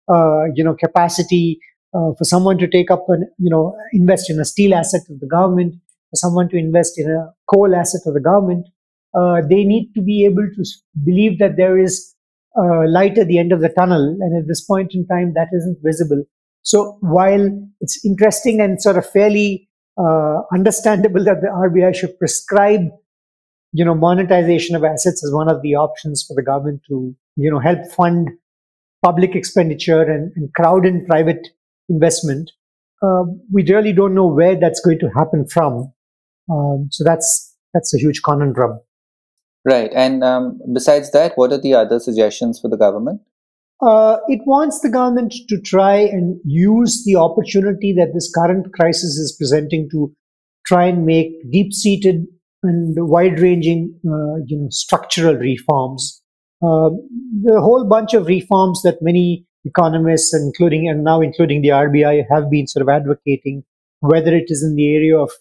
uh, 0.09 0.45
you 0.55 0.63
know, 0.63 0.75
capacity 0.75 1.59
uh, 1.93 2.13
for 2.17 2.23
someone 2.23 2.57
to 2.57 2.67
take 2.67 2.89
up 2.89 3.05
and, 3.09 3.25
you 3.37 3.49
know, 3.49 3.75
invest 3.93 4.29
in 4.29 4.39
a 4.39 4.45
steel 4.45 4.73
asset 4.73 5.01
of 5.09 5.19
the 5.19 5.27
government, 5.27 5.75
for 6.09 6.15
someone 6.15 6.49
to 6.49 6.57
invest 6.57 6.93
in 6.97 7.09
a 7.09 7.31
coal 7.53 7.75
asset 7.75 8.01
of 8.07 8.15
the 8.15 8.19
government. 8.19 8.65
Uh, 9.13 9.41
they 9.47 9.63
need 9.63 9.91
to 9.95 10.01
be 10.01 10.25
able 10.25 10.47
to 10.55 10.63
believe 11.05 11.39
that 11.39 11.57
there 11.57 11.77
is 11.77 12.15
uh, 12.57 12.87
light 12.87 13.17
at 13.17 13.27
the 13.27 13.39
end 13.39 13.51
of 13.51 13.61
the 13.61 13.69
tunnel. 13.69 14.17
And 14.19 14.37
at 14.41 14.47
this 14.47 14.63
point 14.63 14.91
in 14.93 15.05
time, 15.07 15.33
that 15.35 15.49
isn't 15.53 15.79
visible. 15.83 16.23
So 16.61 16.97
while 17.01 17.49
it's 17.79 18.03
interesting 18.05 18.61
and 18.61 18.81
sort 18.81 18.97
of 18.97 19.09
fairly 19.09 19.69
uh, 19.97 20.41
understandable 20.53 21.23
that 21.25 21.41
the 21.41 21.47
RBI 21.47 21.95
should 21.95 22.17
prescribe, 22.17 22.81
you 23.71 23.85
know, 23.85 23.95
monetization 23.95 24.75
of 24.75 24.83
assets 24.83 25.23
as 25.23 25.31
one 25.33 25.49
of 25.49 25.61
the 25.61 25.75
options 25.75 26.23
for 26.27 26.35
the 26.35 26.43
government 26.43 26.81
to, 26.89 27.15
you 27.35 27.51
know, 27.51 27.59
help 27.59 27.79
fund 27.91 28.29
public 29.03 29.35
expenditure 29.35 30.01
and, 30.01 30.31
and 30.35 30.53
crowd 30.53 30.85
in 30.85 31.05
private 31.05 31.47
investment. 31.87 32.51
Uh, 33.01 33.23
we 33.51 33.63
really 33.63 33.93
don't 33.93 34.13
know 34.13 34.27
where 34.27 34.59
that's 34.59 34.81
going 34.81 34.99
to 34.99 35.09
happen 35.15 35.47
from. 35.47 35.93
Um, 36.51 36.89
so 36.91 37.03
that's 37.03 37.55
that's 37.73 37.93
a 37.93 37.97
huge 37.97 38.21
conundrum. 38.23 38.79
Right. 39.65 39.91
And 39.93 40.23
um, 40.23 40.59
besides 40.73 41.11
that, 41.11 41.33
what 41.35 41.51
are 41.51 41.61
the 41.61 41.73
other 41.73 41.99
suggestions 41.99 42.59
for 42.59 42.69
the 42.69 42.77
government? 42.77 43.21
Uh, 43.81 44.17
it 44.27 44.41
wants 44.45 44.81
the 44.81 44.89
government 44.89 45.33
to 45.47 45.61
try 45.61 45.95
and 45.95 46.39
use 46.43 47.03
the 47.05 47.15
opportunity 47.15 47.93
that 47.97 48.13
this 48.13 48.31
current 48.33 48.67
crisis 48.73 49.17
is 49.17 49.35
presenting 49.37 49.87
to 49.91 50.13
try 50.65 50.85
and 50.85 51.05
make 51.05 51.31
deep-seated 51.51 52.25
and 52.63 52.95
wide-ranging, 52.97 53.97
uh, 54.05 54.43
you 54.45 54.57
know, 54.57 54.67
structural 54.69 55.35
reforms. 55.35 56.21
Uh, 56.61 56.89
the 57.43 57.61
whole 57.61 57.87
bunch 57.87 58.13
of 58.13 58.27
reforms 58.27 58.81
that 58.83 58.97
many 59.01 59.45
economists, 59.63 60.33
including 60.33 60.89
and 60.89 61.05
now 61.05 61.21
including 61.21 61.61
the 61.61 61.69
RBI, 61.69 62.25
have 62.29 62.49
been 62.49 62.67
sort 62.67 62.81
of 62.81 62.89
advocating, 62.89 63.63
whether 64.01 64.35
it 64.35 64.45
is 64.47 64.61
in 64.61 64.75
the 64.75 64.93
area 64.93 65.17
of 65.17 65.31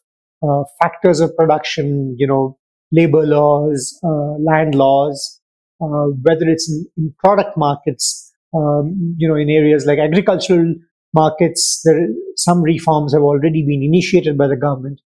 uh, 0.43 0.63
factors 0.81 1.19
of 1.19 1.37
production, 1.37 2.15
you 2.19 2.27
know, 2.27 2.57
labor 2.93 3.25
laws, 3.27 3.99
uh, 4.03 4.35
land 4.39 4.75
laws, 4.75 5.41
uh, 5.81 6.07
whether 6.23 6.49
it's 6.49 6.71
in, 6.71 6.87
in 6.97 7.15
product 7.19 7.57
markets, 7.57 8.33
um, 8.55 9.15
you 9.19 9.29
know, 9.29 9.37
in 9.37 9.51
areas 9.51 9.87
like 9.87 9.99
agricultural 9.99 10.75
markets, 11.15 11.81
there 11.85 12.09
some 12.37 12.63
reforms 12.63 13.13
have 13.13 13.23
already 13.23 13.63
been 13.63 13.83
initiated 13.83 14.37
by 14.37 14.47
the 14.47 14.57
government. 14.57 15.01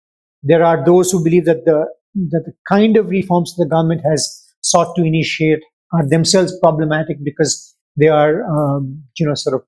There 0.43 0.65
are 0.65 0.85
those 0.85 1.11
who 1.11 1.23
believe 1.23 1.45
that 1.47 1.65
the 1.65 1.87
that 2.15 2.43
the 2.47 2.53
kind 2.69 2.97
of 2.97 3.11
reforms 3.11 3.55
the 3.57 3.67
government 3.67 4.03
has 4.09 4.45
sought 4.61 4.95
to 4.97 5.05
initiate 5.05 5.61
are 5.93 6.09
themselves 6.09 6.57
problematic 6.61 7.19
because 7.23 7.75
they 7.97 8.09
are, 8.09 8.45
um, 8.45 9.03
you 9.19 9.27
know, 9.27 9.35
sort 9.35 9.55
of 9.55 9.63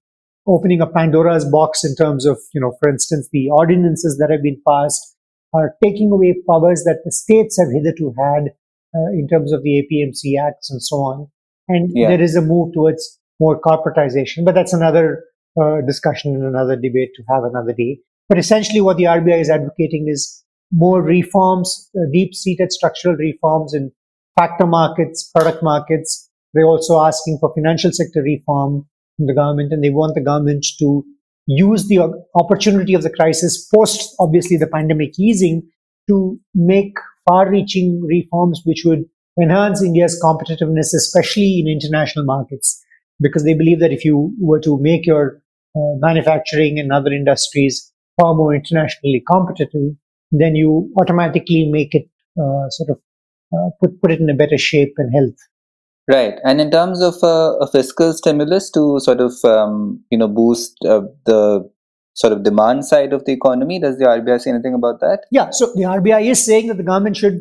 opening 0.47 0.81
a 0.81 0.87
Pandora's 0.87 1.45
box 1.45 1.85
in 1.85 1.95
terms 1.95 2.27
of, 2.27 2.39
you 2.55 2.61
know, 2.61 2.77
for 2.81 2.89
instance, 2.89 3.29
the 3.33 3.49
ordinances 3.51 4.19
that 4.19 4.31
have 4.31 4.43
been 4.43 4.61
passed 4.67 5.17
are 5.53 5.75
taking 5.83 6.11
away 6.13 6.35
powers 6.49 6.85
that 6.85 7.03
the 7.05 7.13
states 7.13 7.59
have 7.59 7.73
hitherto 7.73 8.15
had 8.19 8.51
uh, 8.95 9.11
in 9.13 9.29
terms 9.29 9.53
of 9.53 9.63
the 9.63 9.83
APMC 9.83 10.41
acts 10.41 10.71
and 10.71 10.83
so 10.83 10.97
on. 10.97 11.29
And 11.69 11.91
yeah. 11.95 12.09
there 12.09 12.21
is 12.21 12.37
a 12.37 12.43
move 12.43 12.73
towards 12.75 13.19
more 13.39 13.61
corporatization. 13.61 14.45
But 14.45 14.55
that's 14.55 14.73
another 14.73 15.25
uh, 15.61 15.81
discussion 15.87 16.35
and 16.35 16.45
another 16.45 16.77
debate 16.77 17.11
to 17.17 17.23
have 17.29 17.45
another 17.45 17.73
day. 17.73 18.01
But 18.29 18.39
essentially, 18.39 18.81
what 18.81 18.97
the 18.97 19.05
RBI 19.05 19.41
is 19.41 19.51
advocating 19.51 20.07
is 20.09 20.45
more 20.73 21.03
reforms, 21.03 21.91
uh, 21.97 22.07
deep 22.13 22.35
seated 22.35 22.73
structural 22.73 23.17
reforms 23.17 23.75
in 23.75 23.91
factor 24.39 24.67
markets, 24.67 25.29
product 25.35 25.63
markets. 25.63 26.31
They're 26.55 26.67
also 26.67 27.01
asking 27.01 27.39
for 27.41 27.53
financial 27.55 27.93
sector 27.93 28.23
reform 28.23 28.87
from 29.17 29.27
the 29.27 29.35
government, 29.35 29.73
and 29.73 29.83
they 29.83 29.91
want 29.91 30.15
the 30.15 30.21
government 30.21 30.65
to 30.79 31.05
use 31.59 31.89
the 31.89 31.99
opportunity 32.35 32.95
of 32.95 33.03
the 33.03 33.11
crisis 33.11 33.69
post, 33.75 34.15
obviously, 34.19 34.57
the 34.57 34.67
pandemic 34.67 35.19
easing 35.19 35.63
to 36.09 36.39
make 36.55 36.95
far 37.29 37.51
reaching 37.51 38.01
reforms 38.03 38.63
which 38.65 38.83
would 38.85 39.05
enhance 39.41 39.83
India's 39.83 40.21
competitiveness, 40.23 40.93
especially 40.95 41.61
in 41.61 41.69
international 41.69 42.25
markets 42.25 42.83
because 43.21 43.45
they 43.45 43.55
believe 43.55 43.81
that 43.81 43.93
if 43.93 44.05
you 44.05 44.35
were 44.41 44.61
to 44.61 44.79
make 44.81 45.07
your 45.07 45.43
uh, 45.77 45.95
manufacturing 45.99 46.79
and 46.79 46.93
other 46.93 47.13
industries 47.13 47.93
far 48.21 48.35
more 48.35 48.55
internationally 48.55 49.23
competitive, 49.31 49.95
then 50.33 50.55
you 50.55 50.93
automatically 51.01 51.69
make 51.71 51.95
it 51.95 52.09
uh, 52.41 52.69
sort 52.71 52.91
of 52.91 52.99
uh, 53.53 53.71
put 53.81 54.01
put 54.01 54.13
it 54.13 54.21
in 54.21 54.31
a 54.31 54.35
better 54.35 54.59
shape 54.59 54.95
and 54.97 55.13
health. 55.15 55.37
Right, 56.11 56.41
and 56.43 56.61
in 56.61 56.73
terms 56.73 57.01
of 57.01 57.15
uh, 57.23 57.57
a 57.61 57.69
fiscal 57.69 58.13
stimulus 58.13 58.69
to 58.73 58.99
sort 58.99 59.21
of 59.21 59.33
um, 59.45 60.03
you 60.11 60.19
know 60.19 60.27
boost 60.27 60.77
uh, 60.85 61.03
the 61.25 61.71
sort 62.15 62.33
of 62.33 62.43
demand 62.43 62.85
side 62.85 63.13
of 63.13 63.25
the 63.27 63.33
economy, 63.33 63.79
does 63.79 63.97
the 63.99 64.07
RBI 64.07 64.41
say 64.41 64.51
anything 64.51 64.75
about 64.75 64.99
that? 65.01 65.27
Yeah, 65.31 65.51
so 65.51 65.73
the 65.77 65.83
RBI 65.83 66.29
is 66.29 66.45
saying 66.45 66.67
that 66.67 66.79
the 66.79 66.83
government 66.83 67.17
should 67.17 67.41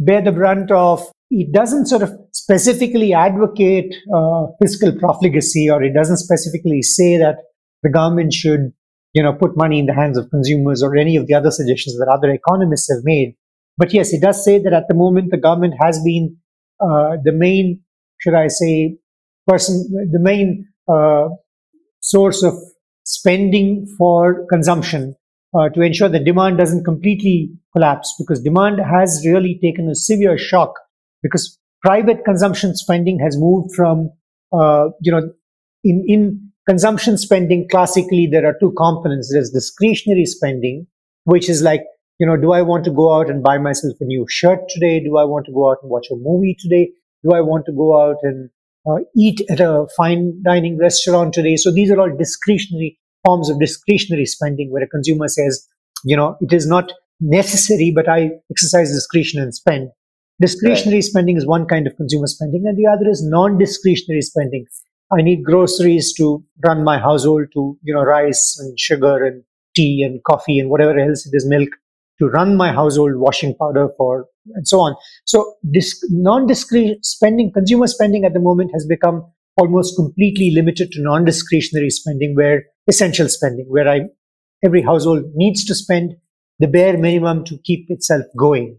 bear 0.00 0.22
the 0.22 0.32
brunt 0.32 0.72
of 0.72 1.08
it 1.30 1.52
doesn't 1.52 1.86
sort 1.86 2.02
of 2.02 2.10
specifically 2.32 3.14
advocate 3.14 3.94
uh, 4.12 4.46
fiscal 4.60 4.92
profligacy 4.98 5.70
or 5.70 5.80
it 5.80 5.94
doesn't 5.94 6.16
specifically 6.16 6.82
say 6.82 7.16
that 7.16 7.36
the 7.84 7.90
government 7.90 8.32
should 8.32 8.72
you 9.12 9.22
know 9.22 9.32
put 9.34 9.56
money 9.56 9.78
in 9.78 9.86
the 9.86 9.94
hands 9.94 10.18
of 10.18 10.28
consumers 10.30 10.82
or 10.82 10.96
any 10.96 11.14
of 11.14 11.28
the 11.28 11.34
other 11.34 11.52
suggestions 11.52 11.96
that 11.98 12.08
other 12.12 12.32
economists 12.32 12.90
have 12.92 13.04
made. 13.04 13.36
But 13.78 13.94
yes 13.94 14.12
it 14.12 14.20
does 14.20 14.44
say 14.44 14.58
that 14.58 14.72
at 14.72 14.88
the 14.88 14.94
moment 14.94 15.30
the 15.30 15.38
government 15.38 15.74
has 15.80 16.02
been 16.02 16.38
uh, 16.80 17.16
the 17.22 17.32
main 17.32 17.80
should 18.20 18.34
i 18.34 18.46
say 18.48 18.96
person 19.48 19.74
the 20.12 20.20
main 20.30 20.66
uh, 20.88 21.28
source 22.00 22.42
of 22.42 22.54
spending 23.04 23.86
for 23.98 24.46
consumption 24.48 25.14
uh, 25.58 25.68
to 25.70 25.80
ensure 25.80 26.08
that 26.08 26.24
demand 26.24 26.58
doesn't 26.58 26.84
completely 26.84 27.50
collapse 27.74 28.14
because 28.18 28.40
demand 28.42 28.78
has 28.78 29.24
really 29.26 29.58
taken 29.62 29.88
a 29.88 29.94
severe 29.94 30.38
shock 30.38 30.74
because 31.22 31.58
private 31.82 32.24
consumption 32.24 32.76
spending 32.76 33.18
has 33.18 33.36
moved 33.38 33.74
from, 33.74 34.10
uh, 34.52 34.88
you 35.00 35.10
know, 35.12 35.32
in, 35.82 36.04
in 36.06 36.52
consumption 36.68 37.16
spending, 37.16 37.66
classically, 37.70 38.28
there 38.30 38.46
are 38.46 38.56
two 38.60 38.72
components. 38.76 39.30
There's 39.32 39.50
discretionary 39.50 40.26
spending, 40.26 40.86
which 41.24 41.48
is 41.48 41.62
like, 41.62 41.82
you 42.18 42.26
know, 42.26 42.36
do 42.36 42.52
I 42.52 42.62
want 42.62 42.84
to 42.84 42.90
go 42.90 43.14
out 43.14 43.30
and 43.30 43.42
buy 43.42 43.58
myself 43.58 43.94
a 44.00 44.04
new 44.04 44.26
shirt 44.28 44.60
today? 44.68 45.00
Do 45.00 45.16
I 45.16 45.24
want 45.24 45.46
to 45.46 45.52
go 45.52 45.70
out 45.70 45.78
and 45.82 45.90
watch 45.90 46.08
a 46.10 46.16
movie 46.16 46.56
today? 46.58 46.90
Do 47.24 47.32
I 47.32 47.40
want 47.40 47.66
to 47.66 47.72
go 47.72 48.00
out 48.00 48.16
and 48.22 48.50
uh, 48.88 49.00
eat 49.16 49.42
at 49.50 49.60
a 49.60 49.86
fine 49.96 50.42
dining 50.42 50.78
restaurant 50.78 51.34
today? 51.34 51.56
So 51.56 51.72
these 51.72 51.90
are 51.90 52.00
all 52.00 52.16
discretionary 52.16 52.98
forms 53.24 53.50
of 53.50 53.60
discretionary 53.60 54.26
spending 54.26 54.70
where 54.70 54.82
a 54.82 54.88
consumer 54.88 55.28
says, 55.28 55.66
you 56.04 56.16
know, 56.16 56.36
it 56.40 56.52
is 56.52 56.66
not 56.66 56.92
necessary, 57.20 57.90
but 57.94 58.08
I 58.08 58.30
exercise 58.50 58.90
discretion 58.90 59.42
and 59.42 59.54
spend. 59.54 59.90
Discretionary 60.40 60.96
right. 60.96 61.04
spending 61.04 61.36
is 61.36 61.46
one 61.46 61.66
kind 61.66 61.86
of 61.86 61.94
consumer 61.96 62.26
spending, 62.26 62.62
and 62.64 62.78
the 62.78 62.86
other 62.90 63.08
is 63.10 63.22
non-discretionary 63.22 64.22
spending. 64.22 64.64
I 65.12 65.20
need 65.20 65.44
groceries 65.44 66.14
to 66.14 66.42
run 66.64 66.82
my 66.82 66.98
household 66.98 67.48
to, 67.52 67.76
you 67.82 67.92
know, 67.92 68.02
rice 68.02 68.56
and 68.58 68.78
sugar 68.80 69.22
and 69.22 69.42
tea 69.76 70.02
and 70.02 70.22
coffee 70.24 70.58
and 70.58 70.70
whatever 70.70 70.98
else 70.98 71.26
it 71.26 71.36
is, 71.36 71.46
milk 71.46 71.68
to 72.20 72.28
run 72.28 72.56
my 72.56 72.72
household, 72.72 73.16
washing 73.16 73.54
powder 73.54 73.88
for, 73.98 74.26
and 74.54 74.66
so 74.66 74.80
on. 74.80 74.94
So 75.24 75.54
this 75.62 76.02
non-discretionary 76.10 76.98
spending, 77.02 77.52
consumer 77.52 77.86
spending 77.86 78.24
at 78.24 78.32
the 78.32 78.40
moment 78.40 78.70
has 78.72 78.86
become 78.86 79.24
almost 79.58 79.96
completely 79.96 80.50
limited 80.50 80.90
to 80.92 81.02
non-discretionary 81.02 81.90
spending 81.90 82.34
where 82.34 82.64
essential 82.88 83.28
spending, 83.28 83.66
where 83.68 83.88
I, 83.88 84.02
every 84.64 84.82
household 84.82 85.24
needs 85.34 85.64
to 85.66 85.74
spend 85.74 86.14
the 86.58 86.68
bare 86.68 86.96
minimum 86.96 87.44
to 87.44 87.58
keep 87.64 87.90
itself 87.90 88.24
going. 88.38 88.76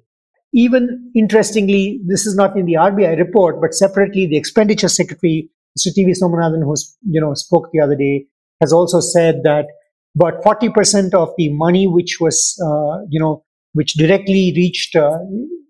Even 0.53 1.11
interestingly, 1.15 2.01
this 2.05 2.25
is 2.25 2.35
not 2.35 2.57
in 2.57 2.65
the 2.65 2.73
RBI 2.73 3.17
report, 3.17 3.61
but 3.61 3.73
separately, 3.73 4.27
the 4.27 4.37
expenditure 4.37 4.89
secretary, 4.89 5.49
Mr. 5.77 5.93
T.V. 5.93 6.11
Somanathan, 6.11 6.63
who 6.63 6.75
you 7.09 7.21
know 7.21 7.33
spoke 7.33 7.69
the 7.71 7.79
other 7.79 7.95
day, 7.95 8.25
has 8.59 8.73
also 8.73 8.99
said 8.99 9.41
that 9.43 9.65
about 10.15 10.43
40% 10.43 11.13
of 11.13 11.29
the 11.37 11.53
money 11.53 11.87
which 11.87 12.17
was, 12.19 12.59
uh, 12.61 13.05
you 13.09 13.19
know, 13.19 13.43
which 13.73 13.93
directly 13.93 14.53
reached, 14.55 14.95
uh, 14.95 15.17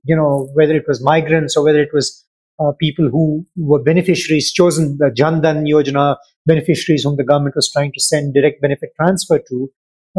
you 0.03 0.15
know, 0.15 0.49
whether 0.53 0.75
it 0.75 0.85
was 0.87 1.03
migrants 1.03 1.55
or 1.55 1.63
whether 1.63 1.81
it 1.81 1.89
was 1.93 2.25
uh, 2.59 2.71
people 2.79 3.09
who 3.09 3.45
were 3.55 3.81
beneficiaries 3.81 4.51
chosen, 4.51 4.97
the 4.99 5.11
Jan 5.11 5.41
Dhan 5.41 5.65
Yojana 5.67 6.17
beneficiaries 6.45 7.03
whom 7.03 7.17
the 7.17 7.23
government 7.23 7.55
was 7.55 7.71
trying 7.71 7.91
to 7.93 7.99
send 7.99 8.33
direct 8.33 8.61
benefit 8.61 8.89
transfer 8.99 9.39
to, 9.49 9.69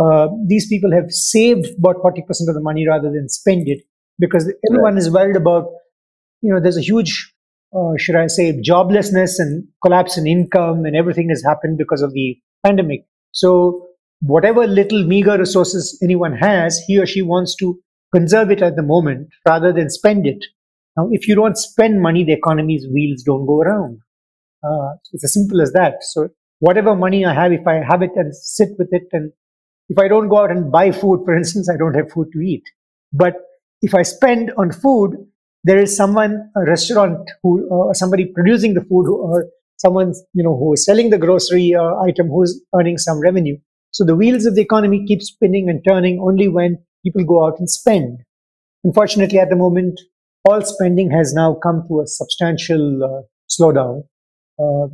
uh, 0.01 0.29
these 0.47 0.69
people 0.69 0.93
have 0.93 1.11
saved 1.11 1.67
about 1.79 1.97
40% 1.97 2.23
of 2.49 2.55
the 2.55 2.61
money 2.61 2.87
rather 2.89 3.11
than 3.11 3.29
spend 3.29 3.69
it 3.69 3.83
because 4.19 4.53
everyone 4.71 4.97
is 4.97 5.11
worried 5.11 5.37
about, 5.37 5.67
you 6.41 6.53
know, 6.53 6.61
there's 6.61 6.79
a 6.79 6.83
huge, 6.83 7.33
uh, 7.77 7.93
should 7.99 8.17
I 8.17 8.27
say, 8.29 8.59
joblessness 8.61 9.33
and 9.39 9.65
collapse 9.83 10.17
in 10.17 10.27
income 10.27 10.85
and 10.85 10.97
everything 10.97 11.29
has 11.29 11.43
happened 11.47 11.79
because 11.79 12.03
of 12.03 12.12
the 12.12 12.39
pandemic. 12.65 13.05
So 13.33 13.89
whatever 14.23 14.67
little 14.67 15.05
meager 15.05 15.37
resources 15.37 15.99
anyone 16.02 16.37
has, 16.37 16.79
he 16.87 16.99
or 16.99 17.07
she 17.07 17.23
wants 17.23 17.55
to 17.57 17.79
conserve 18.14 18.50
it 18.50 18.62
at 18.62 18.76
the 18.76 18.83
moment 18.83 19.29
rather 19.47 19.73
than 19.73 19.91
spend 19.91 20.26
it. 20.26 20.45
Now, 20.97 21.09
if 21.11 21.26
you 21.26 21.35
don't 21.35 21.57
spend 21.57 22.00
money, 22.00 22.25
the 22.25 22.33
economy's 22.33 22.87
wheels 22.93 23.23
don't 23.23 23.47
go 23.47 23.61
around. 23.61 24.00
Uh, 24.62 24.95
it's 25.12 25.25
as 25.25 25.33
simple 25.33 25.61
as 25.61 25.73
that. 25.73 25.95
So 26.02 26.29
whatever 26.61 26.95
money 26.95 27.25
I 27.26 27.35
have, 27.35 27.52
if 27.52 27.67
I 27.67 27.83
have 27.83 28.02
it 28.02 28.11
and 28.14 28.35
sit 28.35 28.69
with 28.79 28.88
it, 28.93 29.09
and 29.12 29.33
if 29.88 29.99
I 29.99 30.07
don't 30.07 30.29
go 30.29 30.38
out 30.38 30.50
and 30.50 30.71
buy 30.71 30.93
food, 30.93 31.23
for 31.25 31.37
instance, 31.37 31.69
I 31.69 31.76
don't 31.76 31.95
have 31.95 32.12
food 32.12 32.29
to 32.33 32.41
eat. 32.41 32.62
But 33.12 33.35
if 33.81 33.95
I 33.95 34.02
spend 34.02 34.52
on 34.57 34.71
food, 34.71 35.17
there 35.64 35.79
is 35.79 35.97
someone, 35.97 36.50
a 36.57 36.64
restaurant 36.64 37.29
who, 37.43 37.67
or 37.69 37.95
somebody 37.95 38.26
producing 38.26 38.75
the 38.75 38.83
food, 38.83 39.09
or 39.09 39.47
someone, 39.79 40.14
you 40.33 40.45
know, 40.45 40.57
who 40.57 40.75
is 40.75 40.85
selling 40.85 41.11
the 41.11 41.19
grocery 41.19 41.75
uh, 41.75 42.00
item 42.02 42.29
who's 42.29 42.61
earning 42.75 42.99
some 42.99 43.21
revenue. 43.21 43.57
So 43.93 44.05
the 44.05 44.17
wheels 44.17 44.47
of 44.47 44.55
the 44.55 44.63
economy 44.63 45.05
keep 45.07 45.23
spinning 45.23 45.69
and 45.69 45.85
turning 45.87 46.19
only 46.21 46.49
when 46.49 46.79
people 47.05 47.25
go 47.25 47.47
out 47.47 47.59
and 47.59 47.69
spend. 47.69 48.21
Unfortunately, 48.85 49.39
at 49.39 49.51
the 49.51 49.57
moment, 49.57 50.01
all 50.45 50.63
spending 50.63 51.11
has 51.11 51.33
now 51.33 51.55
come 51.63 51.85
to 51.89 52.01
a 52.01 52.07
substantial 52.07 53.05
uh, 53.05 53.23
slowdown. 53.51 54.05
Uh, 54.59 54.89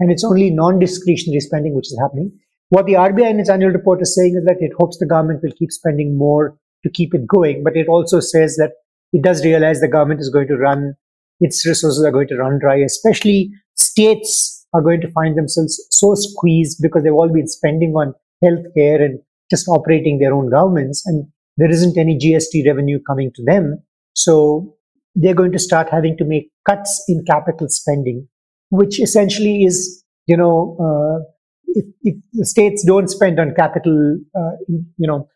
and 0.00 0.10
it's 0.12 0.24
only 0.24 0.50
non-discretionary 0.50 1.40
spending 1.40 1.74
which 1.74 1.88
is 1.88 1.98
happening. 2.00 2.32
What 2.70 2.86
the 2.86 2.92
RBI 2.94 3.30
in 3.30 3.40
its 3.40 3.50
annual 3.50 3.72
report 3.72 4.02
is 4.02 4.14
saying 4.14 4.36
is 4.36 4.44
that 4.44 4.58
it 4.60 4.72
hopes 4.78 4.98
the 4.98 5.06
government 5.06 5.42
will 5.42 5.52
keep 5.58 5.72
spending 5.72 6.16
more 6.16 6.56
to 6.84 6.90
keep 6.90 7.14
it 7.14 7.26
going, 7.26 7.64
but 7.64 7.76
it 7.76 7.88
also 7.88 8.20
says 8.20 8.56
that 8.56 8.72
it 9.12 9.22
does 9.22 9.44
realize 9.44 9.80
the 9.80 9.88
government 9.88 10.20
is 10.20 10.28
going 10.28 10.48
to 10.48 10.56
run, 10.56 10.94
its 11.40 11.66
resources 11.66 12.04
are 12.04 12.12
going 12.12 12.28
to 12.28 12.36
run 12.36 12.58
dry, 12.58 12.76
especially 12.76 13.50
states 13.74 14.66
are 14.74 14.82
going 14.82 15.00
to 15.00 15.10
find 15.12 15.36
themselves 15.36 15.84
so 15.90 16.14
squeezed 16.14 16.78
because 16.82 17.02
they've 17.02 17.12
all 17.12 17.32
been 17.32 17.48
spending 17.48 17.94
on 17.94 18.14
healthcare 18.44 19.02
and 19.02 19.20
just 19.50 19.68
operating 19.68 20.18
their 20.18 20.34
own 20.34 20.50
governments, 20.50 21.04
and 21.06 21.26
there 21.56 21.70
isn't 21.70 21.98
any 21.98 22.18
GST 22.18 22.66
revenue 22.66 23.00
coming 23.06 23.30
to 23.34 23.44
them. 23.44 23.82
So 24.14 24.76
they're 25.14 25.34
going 25.34 25.52
to 25.52 25.58
start 25.58 25.88
having 25.90 26.16
to 26.18 26.24
make 26.24 26.50
cuts 26.68 27.04
in 27.08 27.24
capital 27.26 27.68
spending, 27.68 28.28
which 28.70 29.00
essentially 29.00 29.64
is, 29.64 30.04
you 30.26 30.36
know, 30.36 30.76
uh, 30.80 31.24
if, 31.66 31.86
if, 32.02 32.16
the 32.32 32.46
states 32.46 32.84
don't 32.84 33.08
spend 33.08 33.40
on 33.40 33.54
capital, 33.54 34.18
uh, 34.36 34.50
you 34.68 35.06
know, 35.06 35.28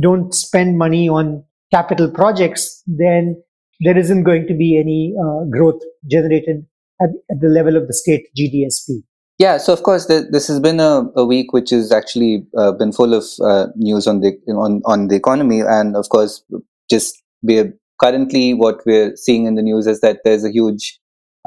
don't 0.00 0.34
spend 0.34 0.78
money 0.78 1.08
on 1.08 1.44
capital 1.72 2.10
projects, 2.10 2.82
then 2.86 3.42
there 3.80 3.98
isn't 3.98 4.22
going 4.22 4.46
to 4.46 4.54
be 4.54 4.78
any 4.78 5.14
uh, 5.18 5.44
growth 5.50 5.80
generated 6.10 6.64
at, 7.00 7.10
at, 7.30 7.40
the 7.40 7.48
level 7.48 7.76
of 7.76 7.86
the 7.86 7.94
state 7.94 8.26
GDSP. 8.38 9.02
Yeah, 9.38 9.58
so 9.58 9.72
of 9.72 9.82
course, 9.82 10.06
this 10.06 10.46
has 10.46 10.60
been 10.60 10.78
a, 10.78 11.04
a, 11.16 11.24
week 11.24 11.52
which 11.52 11.70
has 11.70 11.90
actually 11.90 12.46
uh, 12.56 12.72
been 12.72 12.92
full 12.92 13.14
of 13.14 13.24
uh, 13.42 13.68
news 13.76 14.06
on 14.06 14.20
the 14.20 14.38
on 14.48 14.82
on 14.84 15.08
the 15.08 15.16
economy, 15.16 15.60
and 15.60 15.96
of 15.96 16.08
course, 16.10 16.44
just 16.90 17.20
we're 17.42 17.72
currently 18.00 18.54
what 18.54 18.80
we're 18.86 19.16
seeing 19.16 19.46
in 19.46 19.54
the 19.54 19.62
news 19.62 19.86
is 19.86 20.00
that 20.00 20.20
there's 20.24 20.44
a 20.44 20.52
huge 20.52 20.98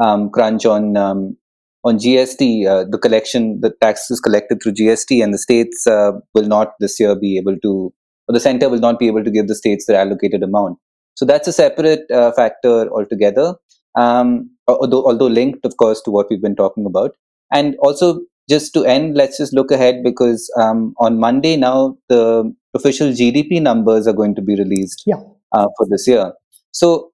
um, 0.01 0.30
crunch 0.30 0.65
on 0.65 0.98
um, 0.98 1.38
on 1.84 1.98
GST. 1.98 2.68
Uh, 2.68 2.84
the 2.89 2.98
collection, 2.98 3.62
the 3.62 3.70
taxes 3.82 4.20
collected 4.20 4.62
through 4.62 4.74
GST, 4.74 5.24
and 5.24 5.34
the 5.34 5.38
states 5.38 5.88
uh, 5.88 6.12
will 6.34 6.48
not 6.48 6.74
this 6.80 7.00
year 7.00 7.15
be 7.15 7.38
able 7.38 7.58
to 7.60 7.94
or 8.27 8.34
the 8.34 8.39
center 8.39 8.70
will 8.70 8.80
not 8.80 9.00
be 9.00 9.08
able 9.08 9.24
to 9.24 9.32
give 9.32 9.48
the 9.48 9.56
states 9.56 9.86
their 9.86 10.00
allocated 10.00 10.44
amount. 10.44 10.77
So 11.15 11.25
that's 11.25 11.48
a 11.48 11.54
separate 11.54 12.10
uh, 12.12 12.32
factor 12.34 12.89
altogether, 12.92 13.56
um, 13.96 14.50
although, 14.68 15.06
although 15.06 15.27
linked, 15.27 15.65
of 15.65 15.77
course, 15.77 16.01
to 16.01 16.12
what 16.12 16.27
we've 16.30 16.42
been 16.42 16.56
talking 16.56 16.86
about. 16.86 17.15
And 17.55 17.77
also, 17.79 18.19
just 18.50 18.74
to 18.74 18.83
end, 18.83 19.15
let's 19.15 19.38
just 19.38 19.53
look 19.53 19.71
ahead 19.71 20.03
because 20.03 20.51
um, 20.59 20.93
on 21.00 21.19
Monday 21.19 21.55
now, 21.55 21.97
the 22.09 22.53
official 22.74 23.07
GDP 23.09 23.62
numbers 23.62 24.07
are 24.07 24.13
going 24.13 24.35
to 24.35 24.41
be 24.41 24.55
released 24.55 25.03
yeah. 25.05 25.21
uh, 25.53 25.67
for 25.77 25.88
this 25.89 26.05
year. 26.05 26.33
So, 26.71 27.12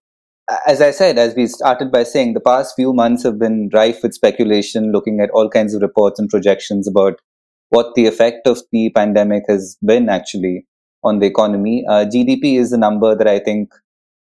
as 0.65 0.81
I 0.81 0.89
said, 0.89 1.19
as 1.19 1.36
we 1.36 1.45
started 1.45 1.91
by 1.91 2.03
saying, 2.03 2.33
the 2.33 2.39
past 2.39 2.74
few 2.75 2.91
months 2.91 3.24
have 3.24 3.38
been 3.38 3.70
rife 3.72 4.01
with 4.01 4.16
speculation, 4.16 4.92
looking 4.92 5.20
at 5.20 5.29
all 5.29 5.48
kinds 5.48 5.75
of 5.75 5.83
reports 5.83 6.20
and 6.20 6.27
projections 6.27 6.87
about 6.87 7.22
what 7.70 7.94
the 7.96 8.07
effect 8.07 8.48
of 8.48 8.59
the 8.72 8.89
pandemic 8.89 9.44
has 9.48 9.77
been 9.85 10.09
actually 10.09 10.66
on 11.03 11.20
the 11.20 11.27
economy. 11.27 11.85
Uh, 11.87 12.05
GDP 12.05 12.57
is 12.57 12.72
the 12.72 12.77
number 12.77 13.16
that 13.16 13.27
I 13.27 13.37
think, 13.37 13.70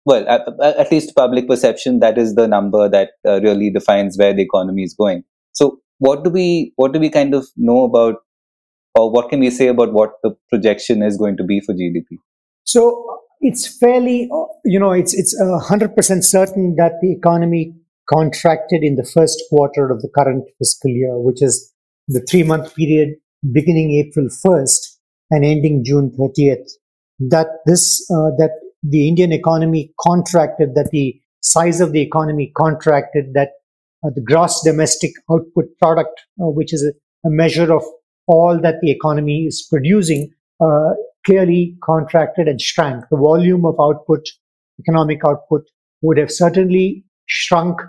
well, 0.04 0.28
at, 0.28 0.42
at, 0.62 0.92
least 0.92 1.16
public 1.16 1.48
perception, 1.48 2.00
that 2.00 2.18
is 2.18 2.34
the 2.34 2.46
number 2.46 2.88
that 2.88 3.12
uh, 3.26 3.40
really 3.40 3.70
defines 3.70 4.18
where 4.18 4.34
the 4.34 4.42
economy 4.42 4.82
is 4.82 4.94
going. 4.94 5.24
So, 5.52 5.81
what 6.04 6.24
do 6.24 6.30
we 6.30 6.72
what 6.76 6.92
do 6.92 7.00
we 7.00 7.10
kind 7.16 7.34
of 7.34 7.46
know 7.56 7.84
about, 7.84 8.16
or 8.98 9.10
what 9.12 9.28
can 9.30 9.40
we 9.40 9.50
say 9.50 9.68
about 9.68 9.92
what 9.92 10.14
the 10.22 10.34
projection 10.50 11.02
is 11.02 11.16
going 11.16 11.36
to 11.36 11.44
be 11.44 11.60
for 11.60 11.74
GDP? 11.74 12.18
So 12.64 13.20
it's 13.40 13.66
fairly, 13.78 14.28
you 14.64 14.80
know, 14.80 14.92
it's 14.92 15.14
it's 15.14 15.36
hundred 15.68 15.94
percent 15.94 16.24
certain 16.24 16.74
that 16.76 16.98
the 17.02 17.12
economy 17.12 17.74
contracted 18.12 18.82
in 18.82 18.96
the 18.96 19.08
first 19.14 19.42
quarter 19.48 19.90
of 19.90 20.02
the 20.02 20.10
current 20.18 20.44
fiscal 20.58 20.90
year, 20.90 21.18
which 21.18 21.42
is 21.42 21.72
the 22.08 22.24
three 22.30 22.42
month 22.42 22.74
period 22.74 23.14
beginning 23.52 23.92
April 24.04 24.28
first 24.42 25.00
and 25.30 25.44
ending 25.44 25.82
June 25.84 26.12
30th, 26.18 26.68
that 27.30 27.48
this, 27.66 28.08
uh, 28.10 28.30
that 28.38 28.50
the 28.82 29.08
Indian 29.08 29.32
economy 29.32 29.92
contracted, 30.00 30.74
that 30.74 30.90
the 30.92 31.20
size 31.40 31.80
of 31.80 31.92
the 31.92 32.00
economy 32.00 32.52
contracted, 32.56 33.32
that 33.34 33.50
the 34.10 34.20
gross 34.20 34.62
domestic 34.62 35.12
output 35.30 35.66
product, 35.80 36.20
uh, 36.40 36.46
which 36.46 36.72
is 36.72 36.82
a, 36.84 37.28
a, 37.28 37.30
measure 37.30 37.72
of 37.72 37.84
all 38.26 38.60
that 38.60 38.76
the 38.82 38.90
economy 38.90 39.44
is 39.46 39.66
producing, 39.70 40.30
uh, 40.60 40.90
clearly 41.24 41.76
contracted 41.84 42.48
and 42.48 42.60
shrank. 42.60 43.04
The 43.10 43.16
volume 43.16 43.64
of 43.64 43.76
output, 43.80 44.26
economic 44.80 45.20
output, 45.24 45.62
would 46.02 46.18
have 46.18 46.30
certainly 46.30 47.04
shrunk 47.26 47.80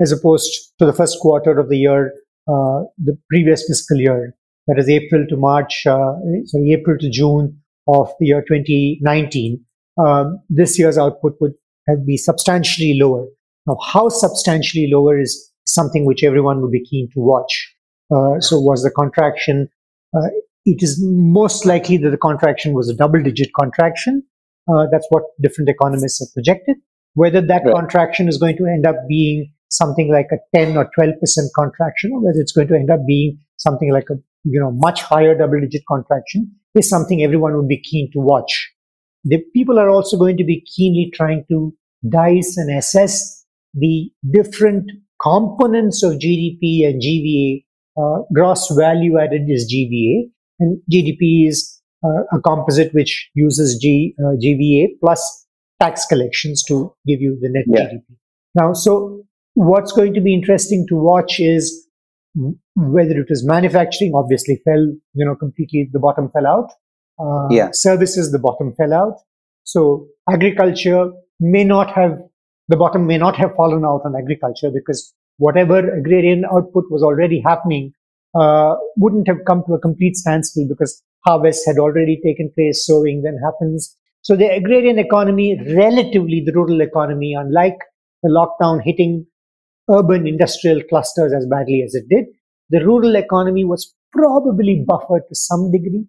as 0.00 0.12
opposed 0.12 0.50
to 0.78 0.86
the 0.86 0.92
first 0.92 1.18
quarter 1.20 1.58
of 1.58 1.68
the 1.68 1.78
year, 1.78 2.12
uh, 2.48 2.82
the 2.98 3.16
previous 3.30 3.66
fiscal 3.66 3.98
year 3.98 4.34
that 4.66 4.78
is 4.78 4.88
April 4.88 5.26
to 5.28 5.36
March, 5.36 5.86
uh, 5.86 6.14
sorry, 6.46 6.72
April 6.72 6.96
to 6.98 7.10
June 7.10 7.58
of 7.88 8.10
the 8.20 8.26
year 8.26 8.42
2019, 8.42 9.64
um, 9.98 10.40
this 10.48 10.78
year's 10.78 10.98
output 10.98 11.34
would 11.40 11.52
have 11.88 12.06
be 12.06 12.16
substantially 12.16 12.98
lower. 12.98 13.26
Now, 13.66 13.76
how 13.84 14.08
substantially 14.08 14.88
lower 14.92 15.18
is 15.18 15.51
something 15.66 16.06
which 16.06 16.24
everyone 16.24 16.60
would 16.60 16.70
be 16.70 16.84
keen 16.84 17.08
to 17.14 17.20
watch. 17.20 17.74
Uh, 18.14 18.40
so, 18.40 18.60
was 18.60 18.82
the 18.82 18.90
contraction? 18.90 19.68
Uh, 20.14 20.28
it 20.64 20.82
is 20.82 20.98
most 21.02 21.66
likely 21.66 21.96
that 21.98 22.10
the 22.10 22.16
contraction 22.16 22.74
was 22.74 22.88
a 22.88 22.94
double-digit 22.94 23.48
contraction. 23.58 24.22
Uh, 24.68 24.86
that's 24.90 25.06
what 25.10 25.24
different 25.40 25.68
economists 25.68 26.20
have 26.20 26.32
projected. 26.34 26.76
Whether 27.14 27.40
that 27.40 27.62
right. 27.64 27.74
contraction 27.74 28.28
is 28.28 28.38
going 28.38 28.56
to 28.58 28.64
end 28.64 28.86
up 28.86 28.96
being 29.08 29.52
something 29.70 30.12
like 30.12 30.28
a 30.32 30.36
10 30.56 30.76
or 30.76 30.90
12 30.94 31.14
percent 31.20 31.50
contraction, 31.56 32.12
or 32.12 32.20
whether 32.20 32.40
it's 32.40 32.52
going 32.52 32.68
to 32.68 32.74
end 32.74 32.90
up 32.90 33.00
being 33.06 33.38
something 33.56 33.92
like 33.92 34.08
a 34.10 34.14
you 34.44 34.60
know, 34.60 34.72
much 34.72 35.02
higher 35.02 35.36
double 35.36 35.60
digit 35.60 35.82
contraction 35.88 36.50
is 36.74 36.88
something 36.88 37.22
everyone 37.22 37.56
would 37.56 37.68
be 37.68 37.80
keen 37.80 38.10
to 38.12 38.18
watch. 38.18 38.72
The 39.24 39.38
people 39.54 39.78
are 39.78 39.90
also 39.90 40.16
going 40.16 40.36
to 40.36 40.44
be 40.44 40.62
keenly 40.62 41.10
trying 41.14 41.44
to 41.48 41.74
dice 42.08 42.56
and 42.56 42.76
assess 42.76 43.44
the 43.74 44.10
different 44.32 44.90
components 45.22 46.02
of 46.02 46.14
GDP 46.14 46.86
and 46.86 47.00
GVA. 47.00 47.64
Uh, 47.94 48.22
gross 48.32 48.72
value 48.74 49.18
added 49.18 49.42
is 49.48 49.70
GVA, 49.72 50.30
and 50.60 50.80
GDP 50.90 51.48
is 51.48 51.80
uh, 52.04 52.22
a 52.32 52.40
composite 52.40 52.92
which 52.94 53.30
uses 53.34 53.78
G, 53.80 54.14
uh, 54.18 54.34
GVA 54.42 54.98
plus 55.00 55.46
tax 55.80 56.06
collections 56.06 56.62
to 56.68 56.94
give 57.06 57.20
you 57.20 57.38
the 57.40 57.50
net 57.50 57.64
yeah. 57.66 57.86
GDP. 57.86 58.16
Now, 58.54 58.72
so 58.72 59.24
what's 59.54 59.92
going 59.92 60.14
to 60.14 60.20
be 60.20 60.32
interesting 60.32 60.86
to 60.88 60.96
watch 60.96 61.38
is 61.38 61.86
whether 62.74 63.20
it 63.20 63.26
was 63.28 63.44
manufacturing, 63.44 64.12
obviously 64.14 64.60
fell, 64.64 64.80
you 65.14 65.24
know, 65.26 65.34
completely, 65.34 65.88
the 65.92 65.98
bottom 65.98 66.30
fell 66.32 66.46
out. 66.46 66.70
Uh, 67.18 67.48
yeah. 67.50 67.68
Services, 67.72 68.32
the 68.32 68.38
bottom 68.38 68.74
fell 68.76 68.94
out. 68.94 69.14
So 69.64 70.08
agriculture 70.30 71.10
may 71.40 71.64
not 71.64 71.90
have, 71.92 72.18
the 72.68 72.76
bottom 72.76 73.06
may 73.06 73.18
not 73.18 73.36
have 73.36 73.54
fallen 73.56 73.84
out 73.84 74.02
on 74.04 74.14
agriculture 74.16 74.70
because 74.72 75.12
whatever 75.38 75.78
agrarian 75.78 76.44
output 76.44 76.84
was 76.90 77.02
already 77.02 77.40
happening 77.40 77.92
uh, 78.34 78.74
wouldn't 78.96 79.28
have 79.28 79.44
come 79.46 79.62
to 79.66 79.74
a 79.74 79.80
complete 79.80 80.16
standstill 80.16 80.66
because 80.68 81.02
harvest 81.26 81.66
had 81.66 81.78
already 81.78 82.20
taken 82.24 82.50
place, 82.54 82.86
sowing 82.86 83.22
then 83.22 83.38
happens. 83.44 83.96
So 84.22 84.36
the 84.36 84.46
agrarian 84.46 84.98
economy, 84.98 85.60
relatively 85.76 86.42
the 86.44 86.52
rural 86.52 86.80
economy, 86.80 87.34
unlike 87.34 87.78
the 88.22 88.30
lockdown 88.30 88.80
hitting 88.82 89.26
urban 89.90 90.26
industrial 90.26 90.80
clusters 90.88 91.32
as 91.36 91.46
badly 91.46 91.82
as 91.84 91.94
it 91.94 92.04
did, 92.08 92.26
the 92.70 92.84
rural 92.84 93.16
economy 93.16 93.64
was 93.64 93.94
probably 94.12 94.84
buffered 94.86 95.22
to 95.28 95.34
some 95.34 95.70
degree. 95.72 96.06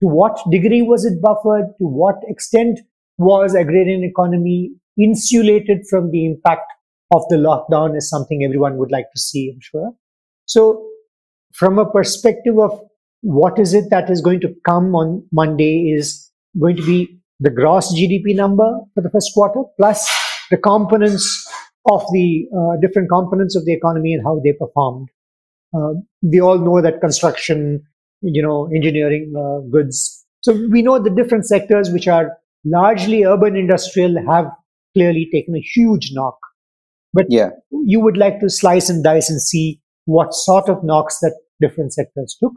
To 0.00 0.08
what 0.08 0.38
degree 0.50 0.82
was 0.82 1.04
it 1.04 1.20
buffered? 1.20 1.66
To 1.78 1.84
what 1.84 2.16
extent 2.26 2.80
was 3.18 3.54
agrarian 3.54 4.02
economy 4.02 4.72
insulated 4.98 5.86
from 5.88 6.10
the 6.10 6.26
impact 6.26 6.70
of 7.14 7.22
the 7.28 7.36
lockdown 7.36 7.96
is 7.96 8.08
something 8.08 8.42
everyone 8.44 8.76
would 8.78 8.90
like 8.90 9.06
to 9.14 9.20
see, 9.20 9.50
I'm 9.52 9.60
sure. 9.60 9.92
So 10.46 10.86
from 11.52 11.78
a 11.78 11.90
perspective 11.90 12.58
of 12.58 12.80
what 13.20 13.58
is 13.58 13.74
it 13.74 13.90
that 13.90 14.10
is 14.10 14.20
going 14.20 14.40
to 14.40 14.54
come 14.66 14.94
on 14.94 15.26
Monday 15.32 15.92
is 15.96 16.30
going 16.60 16.76
to 16.76 16.84
be 16.84 17.18
the 17.40 17.50
gross 17.50 17.92
GDP 17.94 18.34
number 18.34 18.78
for 18.94 19.00
the 19.02 19.10
first 19.10 19.32
quarter 19.34 19.62
plus 19.78 20.10
the 20.50 20.56
components 20.56 21.46
of 21.90 22.02
the 22.12 22.46
uh, 22.56 22.76
different 22.80 23.08
components 23.08 23.56
of 23.56 23.64
the 23.64 23.72
economy 23.72 24.12
and 24.14 24.22
how 24.24 24.40
they 24.44 24.52
performed. 24.52 25.08
uh, 25.74 25.94
we 26.22 26.40
all 26.40 26.58
know 26.58 26.80
that 26.80 27.00
construction, 27.00 27.82
you 28.20 28.42
know, 28.42 28.70
engineering 28.74 29.32
uh, 29.36 29.60
goods. 29.70 30.24
So 30.40 30.52
we 30.70 30.82
know 30.82 30.98
the 30.98 31.10
different 31.10 31.46
sectors 31.46 31.90
which 31.90 32.08
are 32.08 32.36
largely 32.64 33.24
urban 33.24 33.56
industrial 33.56 34.16
have 34.26 34.46
clearly 34.94 35.28
taken 35.32 35.54
a 35.54 35.60
huge 35.60 36.10
knock. 36.12 36.38
But 37.12 37.26
Yeah. 37.28 37.50
you 37.70 38.00
would 38.00 38.16
like 38.16 38.40
to 38.40 38.48
slice 38.48 38.88
and 38.88 39.04
dice 39.04 39.28
and 39.30 39.40
see 39.40 39.80
what 40.06 40.34
sort 40.34 40.68
of 40.68 40.82
knocks 40.82 41.18
that 41.20 41.34
different 41.60 41.92
sectors 41.92 42.36
took 42.42 42.52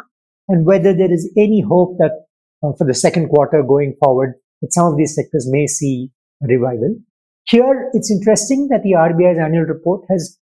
and 0.47 0.65
whether 0.65 0.93
there 0.93 1.11
is 1.11 1.31
any 1.37 1.61
hope 1.61 1.97
that 1.99 2.25
uh, 2.63 2.71
for 2.77 2.85
the 2.85 2.93
second 2.93 3.29
quarter 3.29 3.61
going 3.63 3.95
forward 4.03 4.35
that 4.61 4.73
some 4.73 4.91
of 4.91 4.97
these 4.97 5.13
sectors 5.15 5.47
may 5.51 5.67
see 5.67 6.09
a 6.43 6.47
revival. 6.47 6.95
Here, 7.47 7.89
it's 7.93 8.09
interesting 8.09 8.69
that 8.71 8.81
the 8.83 8.93
RBI's 8.93 9.37
annual 9.37 9.65
report 9.65 10.01
has 10.09 10.37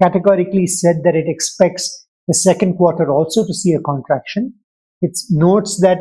categorically 0.00 0.66
said 0.66 0.96
that 1.04 1.14
it 1.14 1.26
expects 1.28 2.06
the 2.28 2.34
second 2.34 2.76
quarter 2.76 3.10
also 3.10 3.46
to 3.46 3.52
see 3.54 3.72
a 3.72 3.80
contraction. 3.80 4.54
It 5.02 5.18
notes 5.30 5.80
that, 5.82 5.98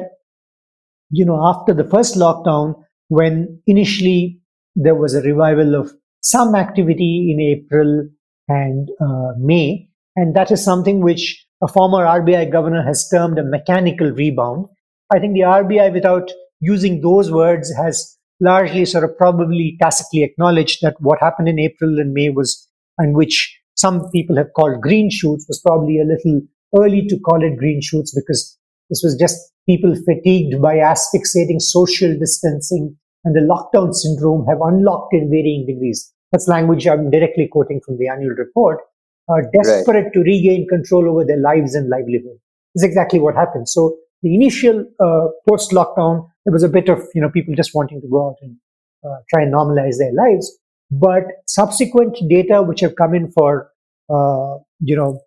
you 1.09 1.25
know, 1.25 1.45
after 1.45 1.73
the 1.73 1.83
first 1.89 2.15
lockdown, 2.15 2.75
when 3.09 3.61
initially 3.67 4.39
there 4.75 4.95
was 4.95 5.15
a 5.15 5.21
revival 5.21 5.75
of 5.75 5.91
some 6.21 6.55
activity 6.55 7.31
in 7.31 7.39
April 7.39 8.07
and 8.47 8.89
uh, 9.01 9.33
May, 9.37 9.89
and 10.15 10.35
that 10.35 10.51
is 10.51 10.63
something 10.63 11.01
which 11.01 11.45
a 11.61 11.67
former 11.67 12.05
RBI 12.05 12.51
governor 12.51 12.83
has 12.83 13.07
termed 13.09 13.39
a 13.39 13.43
mechanical 13.43 14.11
rebound. 14.11 14.67
I 15.13 15.19
think 15.19 15.33
the 15.33 15.41
RBI, 15.41 15.93
without 15.93 16.31
using 16.59 17.01
those 17.01 17.31
words, 17.31 17.73
has 17.75 18.17
largely 18.41 18.85
sort 18.85 19.03
of 19.03 19.17
probably 19.17 19.77
tacitly 19.81 20.23
acknowledged 20.23 20.79
that 20.81 20.95
what 20.99 21.19
happened 21.19 21.47
in 21.47 21.59
April 21.59 21.99
and 21.99 22.13
May 22.13 22.29
was, 22.29 22.67
and 22.97 23.15
which 23.15 23.57
some 23.75 24.09
people 24.11 24.35
have 24.35 24.53
called 24.55 24.81
green 24.81 25.09
shoots, 25.09 25.45
was 25.47 25.61
probably 25.65 25.99
a 25.99 26.05
little 26.05 26.41
early 26.77 27.05
to 27.07 27.19
call 27.19 27.43
it 27.43 27.57
green 27.57 27.81
shoots 27.81 28.13
because 28.13 28.57
this 28.89 29.01
was 29.03 29.15
just 29.15 29.37
people 29.67 29.95
fatigued 29.95 30.61
by 30.61 30.79
asphyxiating 30.79 31.59
social 31.59 32.17
distancing 32.19 32.95
and 33.25 33.35
the 33.35 33.41
lockdown 33.41 33.93
syndrome 33.93 34.45
have 34.45 34.59
unlocked 34.61 35.13
in 35.13 35.29
varying 35.29 35.65
degrees. 35.67 36.13
That's 36.31 36.47
language 36.47 36.87
I'm 36.87 37.09
directly 37.09 37.47
quoting 37.51 37.81
from 37.85 37.97
the 37.97 38.07
annual 38.07 38.35
report. 38.35 38.79
Are 39.27 39.49
desperate 39.51 40.13
to 40.13 40.19
regain 40.19 40.67
control 40.67 41.09
over 41.09 41.25
their 41.25 41.39
lives 41.39 41.73
and 41.73 41.89
livelihood. 41.89 42.37
Is 42.75 42.83
exactly 42.83 43.19
what 43.19 43.33
happened. 43.33 43.67
So 43.67 43.97
the 44.21 44.35
initial 44.35 44.85
uh, 44.99 45.27
post-lockdown, 45.49 46.27
there 46.45 46.53
was 46.53 46.61
a 46.61 46.69
bit 46.69 46.89
of 46.89 47.01
you 47.15 47.21
know 47.21 47.29
people 47.29 47.55
just 47.55 47.73
wanting 47.73 48.01
to 48.01 48.07
go 48.07 48.27
out 48.27 48.35
and 48.41 48.57
uh, 49.03 49.17
try 49.29 49.41
and 49.41 49.53
normalize 49.53 49.97
their 49.97 50.13
lives. 50.13 50.55
But 50.91 51.23
subsequent 51.47 52.17
data 52.29 52.61
which 52.61 52.81
have 52.81 52.95
come 52.95 53.15
in 53.15 53.31
for 53.31 53.71
uh, 54.09 54.57
you 54.79 54.95
know 54.95 55.19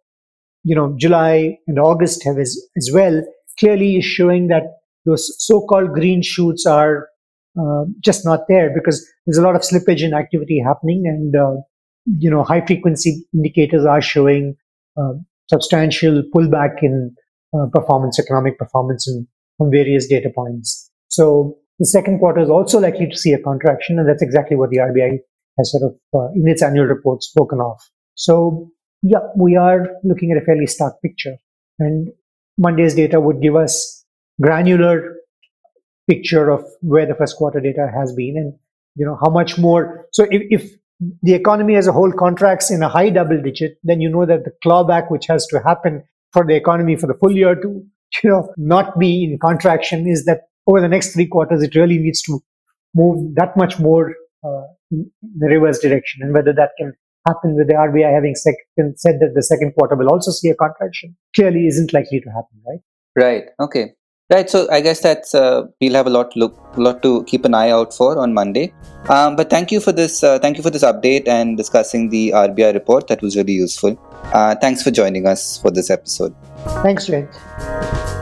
you 0.63 0.77
know 0.77 0.95
July 0.97 1.59
and 1.67 1.81
August 1.81 2.23
have 2.25 2.39
as, 2.39 2.57
as 2.77 2.91
well 2.95 3.25
clearly 3.59 3.97
is 3.97 4.05
showing 4.05 4.47
that 4.49 4.63
those 5.05 5.35
so-called 5.45 5.93
green 5.93 6.23
shoots 6.23 6.67
are 6.67 7.09
uh, 7.59 7.85
just 8.01 8.25
not 8.25 8.41
there 8.49 8.71
because 8.75 9.07
there's 9.27 9.39
a 9.39 9.43
lot 9.43 9.57
of 9.57 9.63
slippage 9.63 10.03
in 10.03 10.15
activity 10.15 10.63
happening 10.65 11.05
and 11.07 11.35
uh, 11.37 11.61
you 12.19 12.31
know 12.31 12.43
high 12.43 12.65
frequency 12.65 13.25
indicators 13.35 13.85
are 13.85 14.01
showing 14.01 14.57
uh, 14.97 15.13
substantial 15.49 16.23
pullback 16.35 16.83
in 16.83 17.15
uh, 17.55 17.67
performance 17.73 18.19
economic 18.19 18.59
performance 18.59 19.09
in, 19.09 19.27
on 19.61 19.71
various 19.71 20.07
data 20.07 20.31
points. 20.35 20.91
So 21.09 21.57
the 21.79 21.87
second 21.87 22.19
quarter 22.19 22.41
is 22.41 22.51
also 22.51 22.79
likely 22.79 23.09
to 23.09 23.17
see 23.17 23.33
a 23.33 23.39
contraction 23.39 23.99
and 23.99 24.09
that's 24.09 24.23
exactly 24.23 24.57
what 24.57 24.71
the 24.71 24.79
rbi 24.79 25.19
has 25.59 25.73
sort 25.73 25.83
of 25.85 25.97
uh, 26.15 26.31
in 26.35 26.47
its 26.47 26.63
annual 26.63 26.87
report 26.87 27.23
spoken 27.23 27.61
of. 27.61 27.79
So 28.15 28.69
yeah 29.03 29.21
we 29.37 29.57
are 29.57 29.89
looking 30.05 30.33
at 30.33 30.43
a 30.43 30.45
fairly 30.45 30.67
stark 30.67 30.95
picture 31.03 31.37
and 31.79 32.09
monday's 32.59 32.95
data 32.95 33.21
would 33.21 33.41
give 33.41 33.57
us 33.57 34.05
granular 34.41 35.17
picture 36.09 36.51
of 36.51 36.65
where 36.81 37.07
the 37.07 37.15
first 37.15 37.37
quarter 37.37 37.61
data 37.61 37.91
has 37.95 38.13
been 38.13 38.37
and 38.37 38.55
you 38.97 39.07
know 39.07 39.17
how 39.23 39.31
much 39.31 39.59
more 39.59 40.07
so 40.13 40.27
if, 40.31 40.43
if 40.51 40.71
the 41.23 41.35
economy 41.35 41.77
as 41.77 41.87
a 41.87 41.93
whole 41.93 42.13
contracts 42.13 42.71
in 42.71 42.83
a 42.83 42.89
high 42.89 43.11
double 43.11 43.41
digit 43.43 43.79
then 43.85 44.01
you 44.01 44.11
know 44.11 44.27
that 44.27 44.45
the 44.45 44.53
clawback 44.65 45.11
which 45.11 45.27
has 45.27 45.47
to 45.47 45.61
happen 45.61 46.03
for 46.33 46.45
the 46.47 46.57
economy 46.57 46.97
for 46.97 47.07
the 47.07 47.15
full 47.15 47.33
year 47.33 47.55
to 47.55 47.69
you 48.25 48.31
know 48.31 48.53
not 48.57 48.99
be 48.99 49.25
in 49.25 49.39
contraction 49.39 50.09
is 50.09 50.25
that 50.25 50.49
over 50.67 50.81
the 50.81 50.89
next 50.89 51.13
three 51.13 51.27
quarters 51.27 51.63
it 51.63 51.75
really 51.75 51.99
needs 51.99 52.23
to 52.23 52.41
move 52.95 53.35
that 53.35 53.57
much 53.57 53.79
more 53.79 54.15
uh, 54.45 54.65
in 54.91 55.11
the 55.39 55.47
reverse 55.47 55.79
direction 55.79 56.23
and 56.23 56.33
whether 56.33 56.53
that 56.53 56.71
can 56.79 56.93
happen 57.27 57.55
with 57.55 57.69
the 57.69 57.75
RBI 57.75 58.13
having 58.13 58.35
sec- 58.35 58.67
said 58.97 59.21
that 59.21 59.33
the 59.35 59.43
second 59.43 59.73
quarter 59.73 59.95
will 59.95 60.09
also 60.09 60.31
see 60.31 60.49
a 60.49 60.55
contraction 60.55 61.15
clearly 61.35 61.67
isn't 61.67 61.93
likely 61.93 62.21
to 62.21 62.31
happen 62.31 62.63
right 62.67 62.81
Right. 63.19 63.47
Okay. 63.59 63.95
Right. 64.31 64.51
So 64.51 64.71
I 64.71 64.83
guess 64.83 65.01
that's 65.01 65.35
uh, 65.35 65.63
we'll 65.81 65.95
have 65.95 66.07
a 66.07 66.11
lot 66.11 66.37
look 66.37 66.55
lot 66.77 67.03
to 67.03 67.25
keep 67.25 67.47
an 67.47 67.55
eye 67.55 67.71
out 67.71 67.95
for 67.95 68.19
on 68.19 68.35
Monday. 68.35 68.75
Um, 69.09 69.37
but 69.37 69.49
thank 69.49 69.73
you 69.73 69.81
for 69.81 69.93
this. 69.93 70.23
Uh, 70.23 70.39
thank 70.39 70.59
you 70.59 70.63
for 70.63 70.71
this 70.71 70.85
update 70.85 71.27
and 71.27 71.57
discussing 71.57 72.11
the 72.11 72.31
RBI 72.31 72.75
report. 72.75 73.09
That 73.09 73.23
was 73.23 73.37
really 73.37 73.55
useful. 73.55 73.99
Uh, 74.35 74.55
thanks 74.57 74.83
for 74.83 74.91
joining 74.91 75.27
us 75.27 75.59
for 75.59 75.71
this 75.71 75.91
episode. 75.91 76.35
thanks 76.83 77.07
Jayant. 77.07 78.17